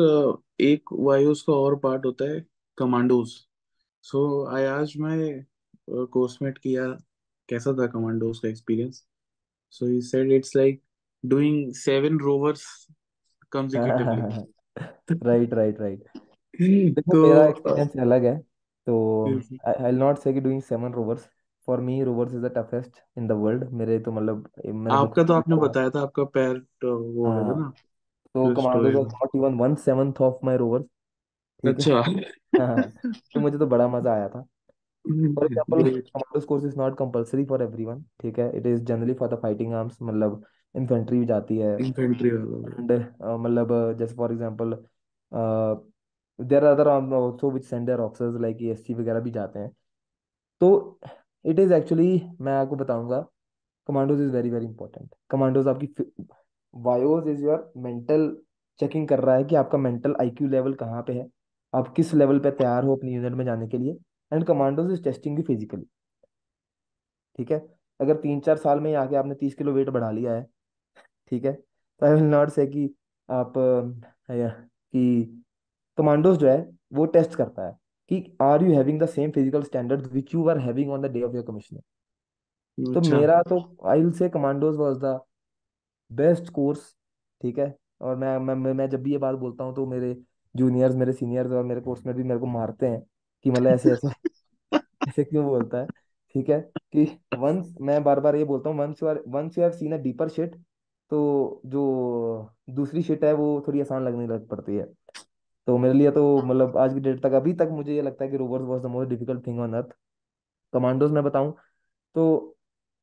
[0.61, 2.41] एक वायुस का और पार्ट होता है
[2.79, 3.31] कमांडोज
[4.05, 6.87] सो आई आज मैं कोर्समेट किया
[7.49, 9.05] कैसा था कमांडोज का experience
[9.75, 10.83] so he said it's like
[11.25, 12.67] doing seven rovers
[13.53, 14.27] consecutively
[15.23, 16.09] right right right
[16.91, 18.37] देखो तो मेरा अ, एक्सपीरियंस अलग है।
[18.87, 18.97] तो
[19.67, 21.29] आई विल नॉट से कि doing seven rovers
[21.69, 25.33] for me rovers is the toughest in the world मेरे तो मतलब मेरे आपका तो
[25.33, 27.73] आपने बताया था आपका पैर तो वो हो हाँ। ना।
[28.35, 30.85] तो commandos was not even one seventh of my rovers
[31.65, 31.95] ठीक है?
[31.95, 32.03] अच्छा।
[32.61, 32.83] हाँ
[33.35, 34.41] तो मुझे तो बड़ा मज़ा आया था।
[35.05, 38.51] For example great commandos course is not compulsory for everyone ठीक है?
[38.57, 42.93] It is generally for the fighting arms मतलब इन्फेंट्री भी जाती है। इन्फेंट्री वाला। एंड
[43.23, 44.77] मतलब uh, जैसे for example
[46.39, 49.71] there other also which send their officers like ESC वगैरह भी जाते हैं।
[50.61, 50.99] तो
[51.45, 53.21] इट इज़ एक्चुअली मैं आपको बताऊँगा
[53.89, 55.87] commandos is very very important commandos आपकी
[56.75, 58.37] YOs is your mental
[58.81, 61.29] checking कर रहा है कि आपका मेंटल आईक्यू लेवल कहाँ पे है?
[61.73, 63.97] आप किस लेवल पे तैयार हो अपनी यूनिट में जाने के लिए?
[64.33, 65.85] And commandos is testing you physically
[67.39, 67.59] ठीक है?
[68.01, 70.47] अगर तीन चार साल में ही आके आपने तीस किलो वेट बढ़ा लिया है
[71.33, 71.53] ठीक है?
[71.53, 72.95] तो आई विल नॉट से कि
[73.29, 75.43] आप कि
[75.99, 76.59] कमांडोज जो है
[76.93, 77.77] वो टेस्ट करता है
[78.11, 81.23] कि are you having the same physical standards which you are having on the day
[81.23, 81.83] of your commissioning
[82.79, 85.19] तो अच्छा। मेरा तो I will say commandos was the
[86.15, 86.95] best course,
[87.41, 87.75] ठीक है?
[88.01, 90.15] और मैं मैं मैं जब भी ये बात बोलता हूँ तो मेरे
[90.55, 93.01] जूनियर्स मेरे सीनियर्स और मेरे कोर्स में भी मेरे को मारते हैं
[93.45, 94.09] कि मतलब ऐसे ऐसे
[95.09, 95.87] ऐसे क्यों बोलता है,
[96.35, 96.61] ठीक है?
[96.95, 97.05] कि
[97.35, 99.99] वंस मैं बार बार ये बोलता हूँ once you are once you have seen a
[100.01, 100.57] deeper shit
[101.11, 101.83] तो जो
[102.71, 104.85] दूसरी शिट है वो थोड़ी आसान लगने लग पड़ती है।
[105.69, 108.31] तो मेरे लिए तो मतलब आज की डेट तक, अभी तक मुझे ये लगता है
[108.31, 109.95] कि rovers was the most difficult thing on earth
[110.73, 111.53] commandos में बताऊँ
[112.17, 112.52] तो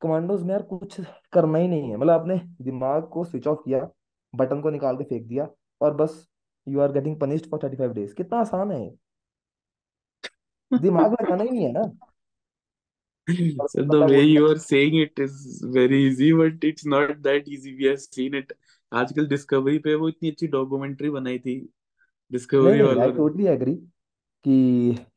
[0.02, 1.00] कमांडोज में यार कुछ
[1.32, 3.88] करना ही नहीं है। मतलब आपने दिमाग को स्विच ऑफ़ किया
[4.34, 5.48] बटन को निकाल के फेंक दिया
[5.80, 6.26] और बस
[6.66, 8.88] you are getting punished for thirty five days कितना आसान है
[10.72, 11.90] दिमाग लगाना ही नहीं है ना।
[13.72, 15.34] So the way you are saying it is
[15.74, 17.74] very easy, but it's not that easy.
[17.80, 18.52] We have seen it.
[18.92, 21.54] आजकल डिस्कवरी पे वो इतनी अच्छी डॉक्यूमेंट्री बनाई थी।
[22.30, 23.74] डिस्कवरी आई वालों ने। टोटली एग्री
[24.44, 24.56] कि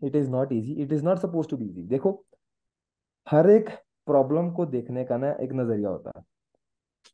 [0.03, 2.11] it is not easy it is not suppose to be easy देखो
[3.27, 3.69] हर एक
[4.07, 6.23] प्रॉब्लम को देखने का ना एक नज़रिया होता है।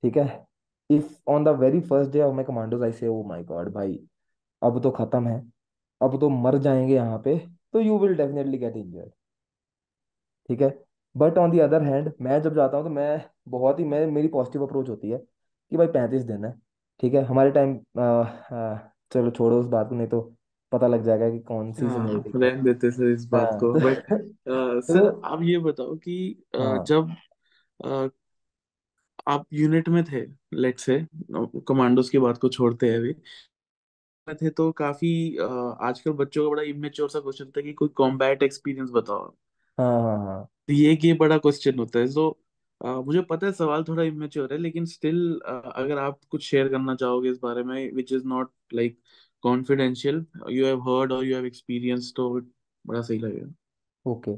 [0.03, 0.45] ठीक है?
[0.89, 3.99] If on the very first day of my commandos I say oh my God भाई,
[4.61, 5.39] अब तो खत्म है,
[6.01, 7.37] अब तो मर जाएँगे यहाँ पे
[7.73, 9.11] तो you will definitely get injured
[10.49, 10.69] ठीक है?
[11.15, 14.27] But on the other hand मैं जब जाता हूँ तो मैं बहुत ही, मैं, मेरी
[14.27, 16.53] पॉजिटिव अप्रोच होती है कि भाई पैंतीस दिन है।
[16.99, 17.23] ठीक है?
[17.23, 17.77] हमारे टाइम
[19.11, 20.21] चलो छोड़ो उस बात को, नहीं तो
[20.71, 23.59] पता लग जाएगा कि कौन सी हाँ सीनियरिटी है। रहने देते सर इस बात हाँ।
[23.59, 24.03] को बट
[24.47, 26.17] तो सर आप ये बताओ कि
[26.55, 27.15] अ, हाँ। जब
[27.79, 28.09] अ,
[29.27, 30.21] आप यूनिट में थे
[30.55, 30.99] लेट से
[31.67, 33.13] कमांडोज की बात को छोड़ते हैं अभी
[34.27, 35.43] में थे तो काफ़ी अ,
[35.81, 39.33] आजकल बच्चों का बड़ा इमेच्योर सा क्वेश्चन था कि कोई कॉम्बैट एक्सपीरियंस बताओ
[39.77, 42.29] हाँ हाँ हाँ। तो ये ये बड़ा क्वेश्चन होता है। सो
[42.81, 45.17] आ, मुझे पता है सवाल थोड़ा इमेच्योर है लेकिन स्टिल
[45.75, 48.99] अगर आप कुछ शेयर करना चाहोगे इस बारे में which is not like
[49.43, 52.29] confidential you have heard और यू हैव एक्सपीरियंस तो
[52.85, 53.53] बड़ा सही लगेगा।
[54.05, 54.35] ओके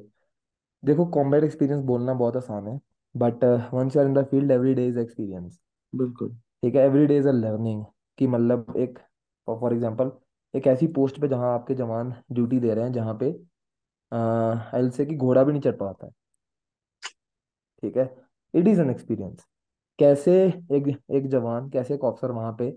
[0.84, 2.80] देखो कॉम्बैट एक्सपीरियंस बोलना बहुत आसान है
[3.16, 3.44] but
[3.74, 5.60] once you are in the field every day is experience
[5.94, 6.82] बिल्कुल। ठीक है?
[6.82, 7.84] Every day is a learning
[8.20, 9.00] कि मतलब एक
[9.48, 10.12] फॉर एग्जांपल
[10.54, 13.30] एक ऐसी पोस्ट पे जहाँ आपके जवान ड्यूटी दे रहे हैं जहाँ पे
[14.12, 16.12] आई से कि घोड़ा भी नहीं चढ़ पाता है।
[17.84, 18.04] ठीक है?
[18.54, 19.46] इट इज़ एन एक्सपीरियंस
[20.00, 22.70] कैसे एक एक जवान कैसे एक ऑफिसर वहाँ पे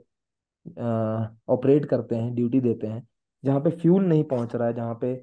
[1.48, 3.06] ऑपरेट करते हैं ड्यूटी देते हैं
[3.44, 5.14] जहाँ पे फ्यूल नहीं पहुँच रहा है जहाँ पे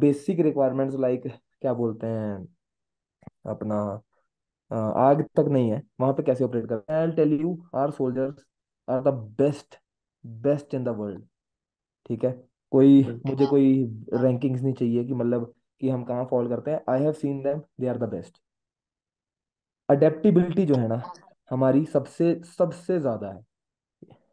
[0.00, 1.26] बेसिक रिक्वायरमेंट्स लाइक
[1.62, 2.46] क्या बोलते हैं
[3.46, 3.76] अपना
[4.70, 7.00] आग तक नहीं है वहाँ पे कैसे ऑपरेट करते हैं?
[7.00, 8.44] I tell you our soldiers
[8.88, 9.78] are the best
[10.24, 11.22] best in the world
[12.06, 12.32] ठीक है?
[12.72, 13.72] कोई मुझे कोई
[14.14, 17.60] रैंकिंग्स नहीं चाहिए कि मतलब कि हम कहाँ फॉल करते हैं। I have seen them
[17.80, 18.38] they are the best
[19.88, 21.02] adaptability जो है ना
[21.50, 23.40] हमारी सबसे सबसे ज़्यादा है।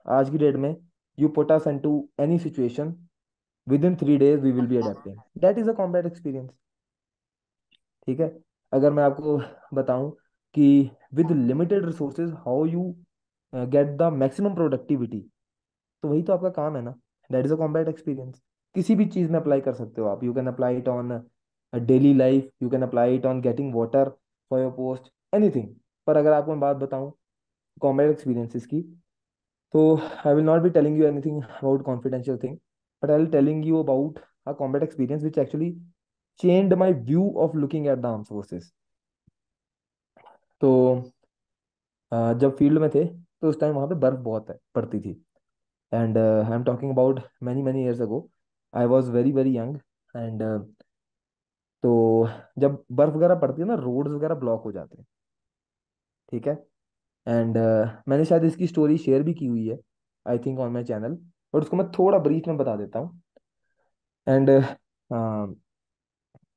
[0.05, 0.75] आज की डेट में
[1.17, 2.93] you put us into any situation
[3.85, 6.49] within three days we will be adapting that is a combat experience
[8.07, 8.27] ठीक है?
[8.73, 9.37] अगर मैं आपको
[9.73, 10.11] बताऊँ
[10.55, 12.83] कि with limited resources how you
[13.53, 15.19] get the maximum productivity
[16.03, 16.95] तो वही तो आपका काम है ना?
[17.29, 18.41] That is a combat experience
[18.75, 20.23] किसी भी चीज़ में अप्लाई कर सकते हो आप.
[20.23, 21.21] You can apply it on
[21.73, 24.09] daily life you can apply it on getting water
[24.51, 25.67] for your post anything
[26.07, 27.11] पर अगर आपको मैं बात बताऊँ
[27.81, 28.81] कॉम्बैट एक्सपीरियंसेस की
[29.73, 29.81] तो
[30.27, 32.57] I will not be telling you anything about confidential thing
[33.03, 35.71] but I will telling you about a combat experience which actually
[36.39, 38.71] changed my view of looking at the armed forces.
[40.61, 40.71] तो
[42.11, 43.05] अ, जब field में थे
[43.41, 45.11] तो उस time वहाँ पे बर्फ़ बहुत पड़ती थी।
[45.91, 48.29] And I am talking about many many years ago
[48.73, 49.77] I was very very young
[50.13, 50.43] and
[51.83, 52.27] तो
[52.59, 55.05] जब बर्फ़ वगैरह पड़ती है ना रोड्स वगैरह ब्लॉक हो जाते हैं।
[56.31, 56.55] ठीक है?
[57.27, 59.77] एंड uh, मैंने शायद इसकी स्टोरी शेयर भी की हुई है
[60.25, 61.17] I think on my channel
[61.53, 63.21] और उसको मैं थोड़ा ब्रीफ में बता देता हूँ।
[64.27, 65.55] एंड uh,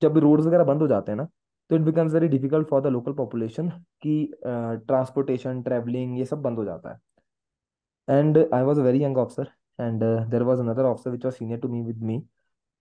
[0.03, 1.29] जब रोड्स वगैरह बंद हो जाते हैं ना
[1.71, 3.69] तो it becomes very difficult for the local population
[4.03, 9.19] कि ट्रांसपोर्टेशन ट्रैवलिंग ये सब बंद हो जाता है। And I was a very young
[9.19, 9.49] officer
[9.81, 12.17] and there was another officer which was senior to me with me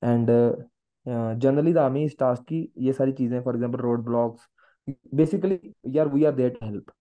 [0.01, 0.29] and
[1.41, 4.47] generally the army is task की ये सारी चीज़ें for example road blocks
[5.15, 5.59] basically
[5.95, 6.91] यार we are there to help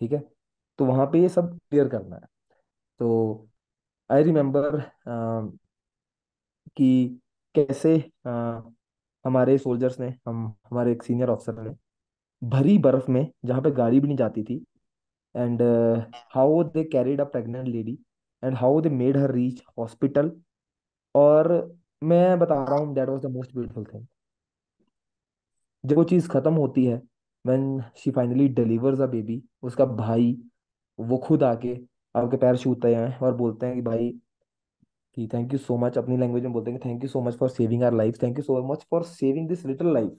[0.00, 0.18] ठीक है?
[0.78, 2.26] तो वहाँ पे ये सब क्लियर करना है।
[3.00, 3.48] तो
[4.10, 4.80] आई रिमेम्बर
[6.76, 7.20] कि
[7.54, 7.96] कैसे
[8.26, 8.30] अ,
[9.24, 11.74] हमारे सोल्जर्स ने हम हमारे एक सीनियर ऑफिसर ने
[12.42, 14.56] भरी बर्फ़ में जहाँ पे गाड़ी भी नहीं जाती थी
[15.34, 15.62] and
[16.32, 17.98] how they carried a pregnant lady
[18.42, 20.32] and how they made her reach hospital
[21.14, 21.52] और
[22.04, 24.06] मैं बता रहा हूँ that was the most beautiful thing
[25.84, 27.00] जब वो चीज़ खत्म होती है
[27.48, 30.36] when she finally delivers a baby उसका भाई
[30.98, 31.74] वो खुद आके
[32.14, 34.10] आपके पैर छूते हैं और बोलते हैं कि भाई
[35.16, 37.36] कि थैंक यू सो मच अपनी लैंग्वेज में बोलते हैं कि thank you so much
[37.36, 40.18] for saving our life thank you so much for saving this little life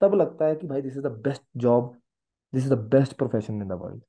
[0.00, 1.94] तब लगता है कि भाई this is the best job
[2.52, 4.02] this is the best profession in the world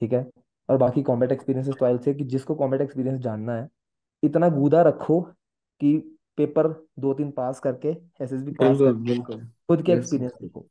[0.00, 0.26] ठीक है?
[0.68, 3.68] और बाकी कॉम्बैट एक्सपीरियंसेस तो आई से कि जिसको कॉम्बैट एक्सपीरियंस जानना है
[4.22, 5.20] इतना गूदा रखो
[5.80, 5.96] कि
[6.36, 7.88] पेपर दो तीन पास करके
[8.22, 9.14] एसएसबी पास करके
[9.68, 10.66] खुद के एक्सपीरियंस देखो।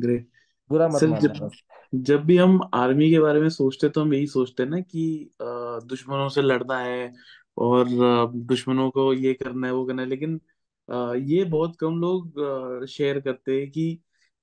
[0.00, 0.28] ग्रेट
[0.70, 1.62] बुरा मत सर मानना जब बस।
[1.96, 4.80] जब भी हम आर्मी के बारे में सोचते हैं, तो हम यही सोचते हैं ना
[4.82, 5.04] कि
[5.40, 5.44] अ,
[5.84, 7.12] दुश्मनों से लड़ना है
[7.58, 10.40] और अ, दुश्मनों को ये करना है वो करना है। लेकिन
[10.88, 13.88] अ, ये बहुत कम लोग शेयर करते हैं कि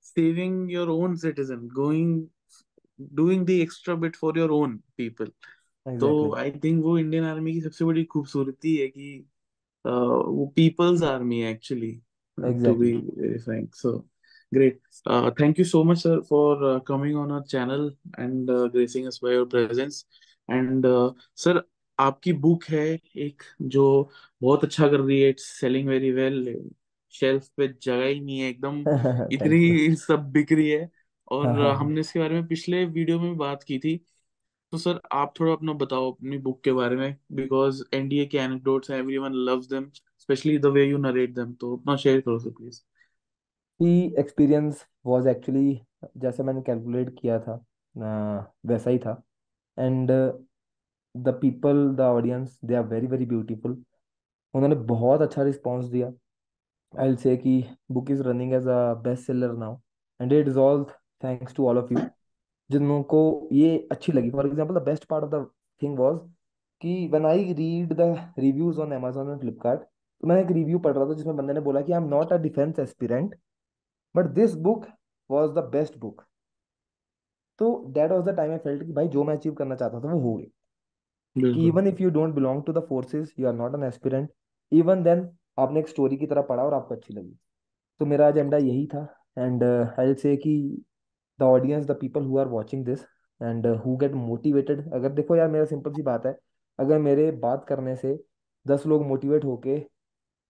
[0.04, 2.26] saving your own citizen going
[3.14, 5.30] doing the extra bit for your own people
[6.00, 9.14] तो एग्जैक्टली आई थिंक वो इंडियन आर्मी की सबसे बड़ी खूबसूरती है कि
[9.84, 11.92] अ, वो पीपल्स आर्मी है actually
[12.64, 13.98] to be exactly frank so
[14.54, 14.80] great
[15.40, 19.18] thank you so much sir for uh, coming on our channel and uh, gracing us
[19.18, 20.04] by your presence.
[20.48, 21.60] And uh, sir
[21.98, 22.86] आपकी बुक है
[23.16, 24.10] एक जो
[24.42, 25.28] बहुत अच्छा कर रही है.
[25.28, 26.44] It's selling very well
[27.10, 28.80] shelf पे जगह ही नहीं है एकदम.
[29.32, 30.82] इतनी सब बिक रही है.
[30.82, 31.76] हाँ और हाँ uh, हाँ.
[31.76, 33.96] हमने इसके बारे में पिछले वीडियो में बात की थी.
[34.72, 37.16] तो सर आप थोड़ा अपना बताओ अपनी बुक के बारे में.
[37.32, 41.76] बिकॉज़ एनडीए के एनेक्डोट्स हैं everyone loves them specially the way you narrate them तो
[41.76, 42.80] अपना शेयर करो सर प्लीज़
[43.80, 45.80] कि एक्सपीरियंस वाज एक्चुअली
[46.18, 47.54] जैसे मैंने कैलकुलेट किया था
[48.66, 49.22] वैसा ही था।
[49.78, 50.10] And
[51.14, 53.82] the people the audience they are very very beautiful
[54.54, 56.10] उन्होंने बहुत अच्छा रिस्पॉन्स दिया।
[56.94, 57.62] आई से कि
[57.92, 59.76] book is running as a best seller now
[60.20, 60.84] and it is all
[61.24, 61.98] thanks to all of you
[62.70, 65.46] जिन को ये अच्छी लगी। For example the best part of the
[65.82, 66.18] thing was
[66.82, 70.94] कि when I read the reviews on Amazon and Flipkart तो मैं एक review पढ़
[70.94, 73.34] रहा था, जिसमें बंदे ने बोला कि I am not a defence aspirant
[74.14, 74.86] but this book
[75.30, 76.22] was the best book
[77.58, 80.12] तो that was the time I felt कि भाई जो मैं अचीव करना चाहता था
[80.12, 83.84] वो हो गया। Even if you don't belong to the forces you are not an
[83.84, 84.30] aspirant
[84.72, 85.28] even then
[85.58, 87.36] आपने एक स्टोरी की तरह पढ़ा और आपको अच्छी लगी।
[88.00, 89.02] तो मेरा एजेंडा यही था
[89.38, 90.54] एंड आई से कि
[91.38, 93.00] the audience the people who are watching this
[93.40, 96.36] and who get motivated अगर देखो यार मेरा सिंपल सी बात है
[96.78, 98.18] अगर मेरे बात करने से
[98.66, 99.78] दस लोग मोटिवेट होके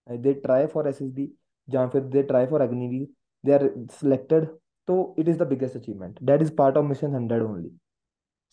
[0.07, 1.31] they try for S S B
[1.67, 3.07] या फिर they try for Agniveer
[3.43, 4.45] they are selected
[4.87, 7.71] तो it is the biggest achievement that is part of mission hundred only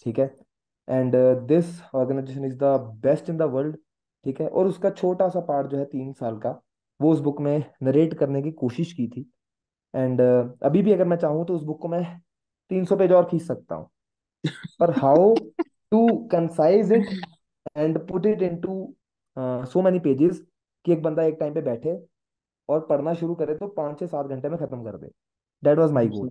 [0.07, 0.35] ठीक है?
[0.89, 1.15] And
[1.49, 3.77] this organisation is the best in the world
[4.25, 4.49] ठीक है?
[4.49, 6.51] और उसका छोटा सा पार्ट जो है तीन साल का,
[7.01, 9.31] वो उस बुक में नरेट करने की कोशिश की थी।
[9.95, 12.03] एंड अभी भी अगर मैं चाहूँ तो उस बुक को मैं
[12.71, 13.89] तीन सौ पेज और खींच सकता हूँ।
[14.81, 15.35] पर how
[15.91, 17.07] to concise it
[17.77, 18.95] and put it into
[19.37, 20.43] so many pages
[20.85, 21.95] कि एक बंदा एक टाइम पे बैठे
[22.69, 25.11] और पढ़ना शुरू करे तो पाँच से सात घंटे में खत्म कर दे।
[25.63, 26.29] डेट वॉज़ माई गोल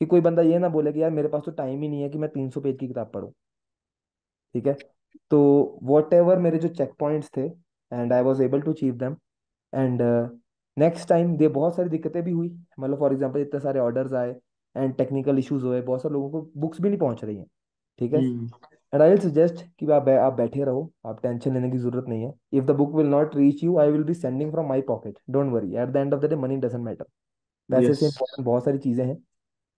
[0.00, 2.08] कि कोई बंदा ये ना बोले कि यार मेरे पास तो टाइम ही नहीं है
[2.08, 3.30] कि मैं तीन सौ पेज की किताब पढूं।
[4.54, 4.76] ठीक है?
[5.30, 9.16] तो वॉट एवर मेरे जो चेक पॉइंट्स थे and I was able to achieve them
[9.72, 10.02] and
[10.76, 12.48] next time they बहुत सारी दिक्कतें भी हुई।
[12.80, 14.34] मतलब फॉर एग्ज़ाम्पल इतने सारे ऑर्डर्स आए
[14.76, 17.46] एंड टेक्निकल इशूज हुए बहुत सारे लोगों को बुक्स भी नहीं पहुँच रही हैं।
[17.98, 18.20] ठीक है?
[18.20, 18.48] Hmm.
[18.94, 22.22] And I will suggest कि आप आप बैठे रहो आप टेंशन लेने की ज़रूरत नहीं
[22.24, 25.18] है। If the book will not reach you I will be sending from my pocket
[25.30, 27.06] don't worry at the end of the day money doesn't matter
[27.70, 29.16] yes say important बहुत सारी चीज़ें हैं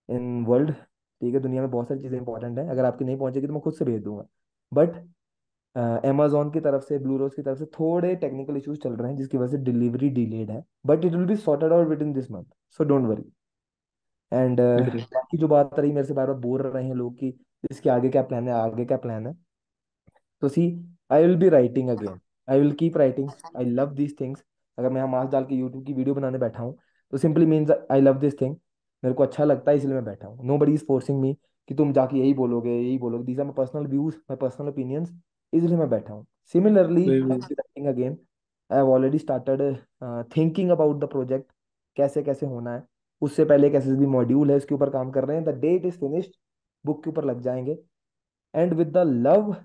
[0.09, 3.47] इन वर्ल्ड ठीक है दुनिया में बहुत सारी चीज़ें इंपॉर्टेंट हैं। अगर आपकी नहीं पहुंचेगी
[3.47, 4.25] तो मैं खुद से भेज दूँगा।
[4.71, 4.95] बट
[6.05, 9.17] अमेजोन की तरफ़ से ब्लू रोज की तरफ़ से थोड़े टेक्निकल इश्यूज़ चल रहे हैं
[9.17, 12.45] जिसकी वजह से डिलीवरी डिलेड है। But it will be sorted out within this month
[12.79, 13.23] so don't worry
[14.31, 17.33] and बाकी जो बात रही मेरे से बार बार बोल रहे हैं लोग कि
[17.71, 18.53] इसके आगे क्या प्लान है?
[18.53, 19.33] आगे क्या प्लान है?
[20.41, 20.63] तो see
[21.11, 24.43] I will be writing again I will keep writing I love these things
[24.77, 26.77] अगर मैं मास्क डाल के यूट्यूब की वीडियो बनाने बैठा हूँ
[27.13, 28.55] तो simply means I love this thing
[29.03, 31.33] मेरे को अच्छा लगता है इसलिए मैं बैठा हूँ। Nobody is forcing me
[31.69, 35.11] कि तुम जाके यही बोलोगे यही बोलोगे। These are my personal views my personal opinions
[35.53, 38.17] इसलिए मैं बैठा हूँ। Similarly be writing again
[38.69, 39.61] I have already started
[40.35, 41.51] thinking about the project
[41.97, 42.83] कैसे कैसे होना है?
[43.21, 45.85] उससे पहले एक एसएसबी मॉड्यूल है उसके ऊपर काम कर रहे हैं। The day it
[45.85, 46.31] is finished
[46.89, 47.77] book के ऊपर लग जाएँगे।
[48.55, 49.55] And with the love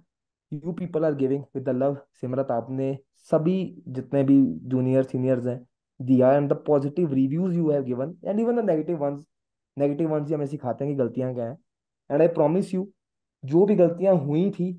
[0.53, 2.99] you people are giving with the love Simrat, आपने
[3.31, 5.61] सभी जितने भी जूनियर सीनियर्स हैं,
[6.01, 9.27] दिया and the positive reviews you have given and even the negative ones
[9.77, 11.59] negative ones ही हमें सिखाते हैं कि गलतियाँ क्या हैं।
[12.11, 12.89] एंड आई प्रॉमिस यू
[13.45, 14.73] जो भी गलतियाँ हुई थी,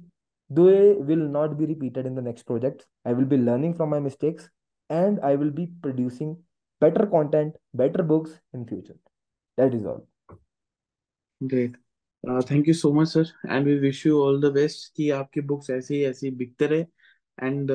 [0.52, 2.82] they will not be repeated in the next project.
[3.06, 4.50] I will be learning from my mistakes,
[4.90, 6.34] and i will be producing
[6.82, 8.98] better content, better books in future.
[9.58, 10.04] That is all.
[11.42, 11.78] Great
[12.24, 15.70] thank you so much sir and we wish you all the best कि आपकी books
[15.70, 16.86] ऐसे ही ऐसे ही बिकते रहे.
[17.38, 17.72] And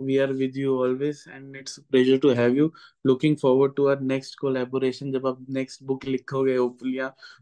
[0.00, 2.70] we are with you always and it's pleasure to have you
[3.06, 6.98] looking forward to our next collaboration जब आप नेक्स्ट बुक लिखोगे होपफुली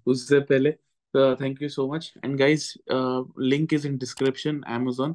[0.07, 0.73] उससे पहले.
[1.15, 5.15] Thank you so much and guys link is in description amazon.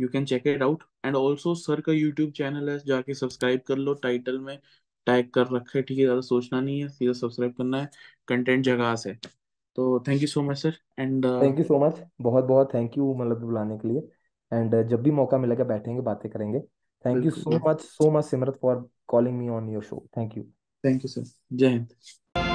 [0.00, 2.78] You can check it out and also sir का YouTube channel है.
[2.86, 3.94] जाके subscribe कर लो.
[3.94, 4.58] टाइटल में
[5.06, 5.82] टैग कर रखे.
[5.82, 6.88] ठीक है, ज़्यादा सोचना नहीं है.
[6.88, 7.90] सीधा सब्सक्राइब करना है.
[8.28, 9.16] कंटेंट जगह से.
[9.76, 13.14] तो thank you so much sir and thank you so much बहुत बहुत थैंक यू
[13.14, 14.08] मतलब बुलाने के लिए.
[14.52, 16.60] एंड जब भी मौका मिलेगा बैठेंगे बातें करेंगे.
[17.04, 20.42] Thank you so much so much Simrat for calling me on your show thank you
[20.84, 22.45] thank you sir जय हिंद.